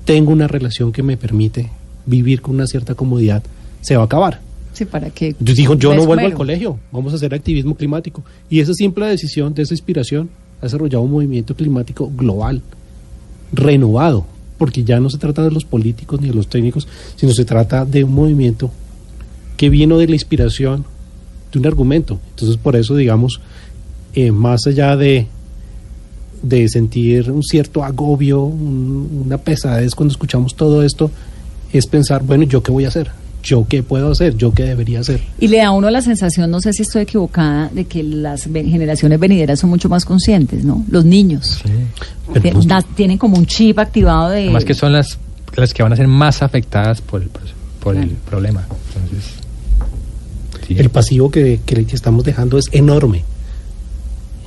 [0.06, 1.72] tengo una relación que me permite
[2.06, 3.44] vivir con una cierta comodidad,
[3.82, 4.42] se va a acabar?
[4.74, 5.36] Sí, para que.
[5.40, 8.24] Yo digo, yo no vuelvo al colegio, vamos a hacer activismo climático.
[8.50, 10.30] Y esa simple decisión, de esa inspiración,
[10.62, 12.62] ha desarrollado un movimiento climático global,
[13.52, 14.28] renovado,
[14.60, 17.86] porque ya no se trata de los políticos ni de los técnicos, sino se trata
[17.86, 18.70] de un movimiento
[19.58, 20.86] que vino de la inspiración
[21.52, 22.20] de un argumento.
[22.32, 23.40] Entonces, por eso, digamos,
[24.14, 25.28] eh, más allá de,
[26.42, 31.10] de sentir un cierto agobio, un- una pesadez cuando escuchamos todo esto,
[31.74, 33.10] es pensar, bueno, ¿yo qué voy a hacer?
[33.44, 34.36] ¿Yo qué puedo hacer?
[34.38, 35.22] ¿Yo qué debería hacer?
[35.40, 38.44] Y le da a uno la sensación, no sé si estoy equivocada, de que las
[38.46, 40.84] generaciones venideras son mucho más conscientes, ¿no?
[40.90, 41.62] Los niños.
[42.28, 44.44] Pues- da- tienen como un chip activado de...
[44.46, 45.20] Además que son las,
[45.56, 47.30] las que van a ser más afectadas por el,
[47.80, 48.16] por el Claro.
[48.28, 48.68] problema.
[48.96, 49.32] Entonces,
[50.68, 50.76] sí.
[50.78, 53.24] El pasivo que, que- que estamos dejando es enorme,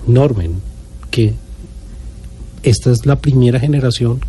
[0.06, 0.50] enorme,
[1.10, 1.34] que
[2.62, 4.20] esta es la primera generación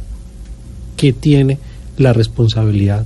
[0.97, 1.57] que tiene
[1.97, 3.05] la responsabilidad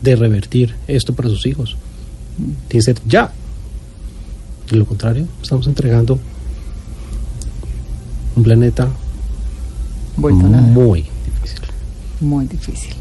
[0.00, 1.76] de revertir esto para sus hijos.
[2.36, 3.32] Tiene que ser ya.
[4.70, 6.18] De lo contrario, estamos entregando
[8.36, 8.88] un planeta
[10.16, 11.60] Vuelto muy difícil.
[12.20, 12.94] Muy difícil.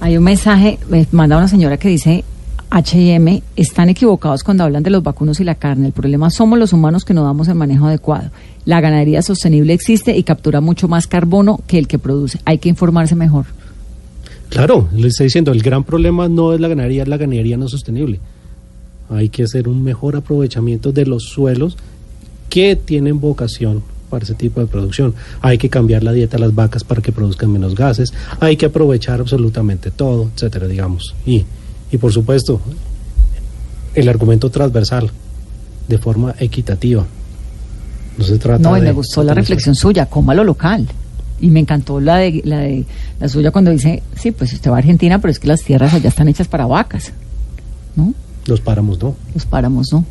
[0.00, 2.24] Hay un mensaje, me manda una señora que dice,
[2.74, 5.88] H&M, están equivocados cuando hablan de los vacunos y la carne.
[5.88, 8.30] El problema somos los humanos que no damos el manejo adecuado.
[8.64, 12.40] La ganadería sostenible existe y captura mucho más carbono que el que produce.
[12.46, 13.44] Hay que informarse mejor.
[14.48, 17.68] Claro, le estoy diciendo, el gran problema no es la ganadería, es la ganadería no
[17.68, 18.20] sostenible.
[19.10, 21.76] Hay que hacer un mejor aprovechamiento de los suelos
[22.48, 25.14] que tienen vocación para ese tipo de producción.
[25.42, 28.66] Hay que cambiar la dieta a las vacas para que produzcan menos gases, hay que
[28.66, 31.14] aprovechar absolutamente todo, etcétera, digamos.
[31.26, 31.44] Y,
[31.92, 32.60] y por supuesto,
[33.94, 35.10] el argumento transversal,
[35.88, 37.04] de forma equitativa.
[38.18, 40.88] No se trata No, y de- me gustó la reflexión suya, coma lo local.
[41.40, 42.84] Y me encantó la de, la de
[43.20, 45.92] la suya cuando dice, sí, pues usted va a Argentina, pero es que las tierras
[45.92, 47.12] allá están hechas para vacas,
[47.96, 48.14] ¿no?
[48.46, 49.14] Los páramos, ¿no?
[49.34, 50.04] Los páramos, ¿no?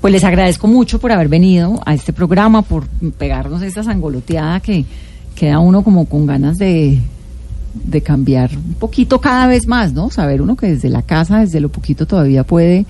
[0.00, 2.86] Pues les agradezco mucho por haber venido a este programa, por
[3.18, 4.84] pegarnos esta sangoloteada que
[5.34, 6.98] queda uno como con ganas de,
[7.84, 10.10] de cambiar un poquito cada vez más, ¿no?
[10.10, 12.86] Saber uno que desde la casa, desde lo poquito todavía puede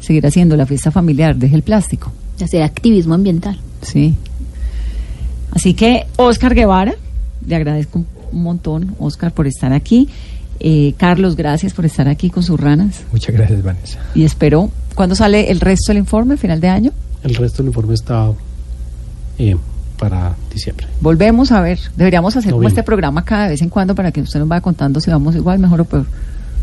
[0.00, 2.12] seguir haciendo la fiesta familiar, deje el plástico.
[2.42, 3.58] Hacer activismo ambiental.
[3.82, 4.14] Sí.
[5.50, 6.94] Así que, Oscar Guevara,
[7.46, 10.08] le agradezco un montón, Oscar, por estar aquí.
[10.60, 13.02] Eh, Carlos, gracias por estar aquí con sus ranas.
[13.12, 14.00] Muchas gracias, Vanessa.
[14.14, 16.36] Y espero, ¿cuándo sale el resto del informe?
[16.36, 16.92] ¿Final de año?
[17.22, 18.30] El resto del informe está
[19.38, 19.56] eh,
[19.98, 20.86] para diciembre.
[21.00, 21.78] Volvemos a ver.
[21.96, 25.00] Deberíamos hacer como este programa cada vez en cuando para que usted nos vaya contando
[25.00, 26.06] si vamos igual, mejor o peor.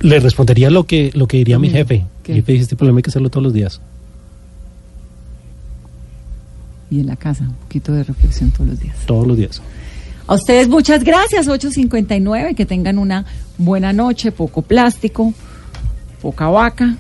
[0.01, 2.05] Le respondería lo que, lo que diría mi Mm, jefe.
[2.23, 2.31] ¿qué?
[2.33, 3.79] Mi jefe dice, este problema hay que hacerlo todos los días.
[6.89, 8.95] Y en la casa, un poquito de reflexión todos los días.
[9.05, 9.61] Todos los días.
[10.27, 13.25] A ustedes muchas gracias, 8.59, que tengan una
[13.57, 15.33] buena noche, poco plástico,
[16.21, 16.95] poca vaca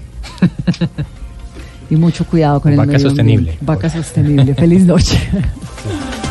[1.89, 3.23] y mucho cuidado con el Vaca medio ambiente.
[3.53, 3.57] sostenible.
[3.61, 4.53] Vaca sostenible.
[4.55, 5.17] Feliz noche.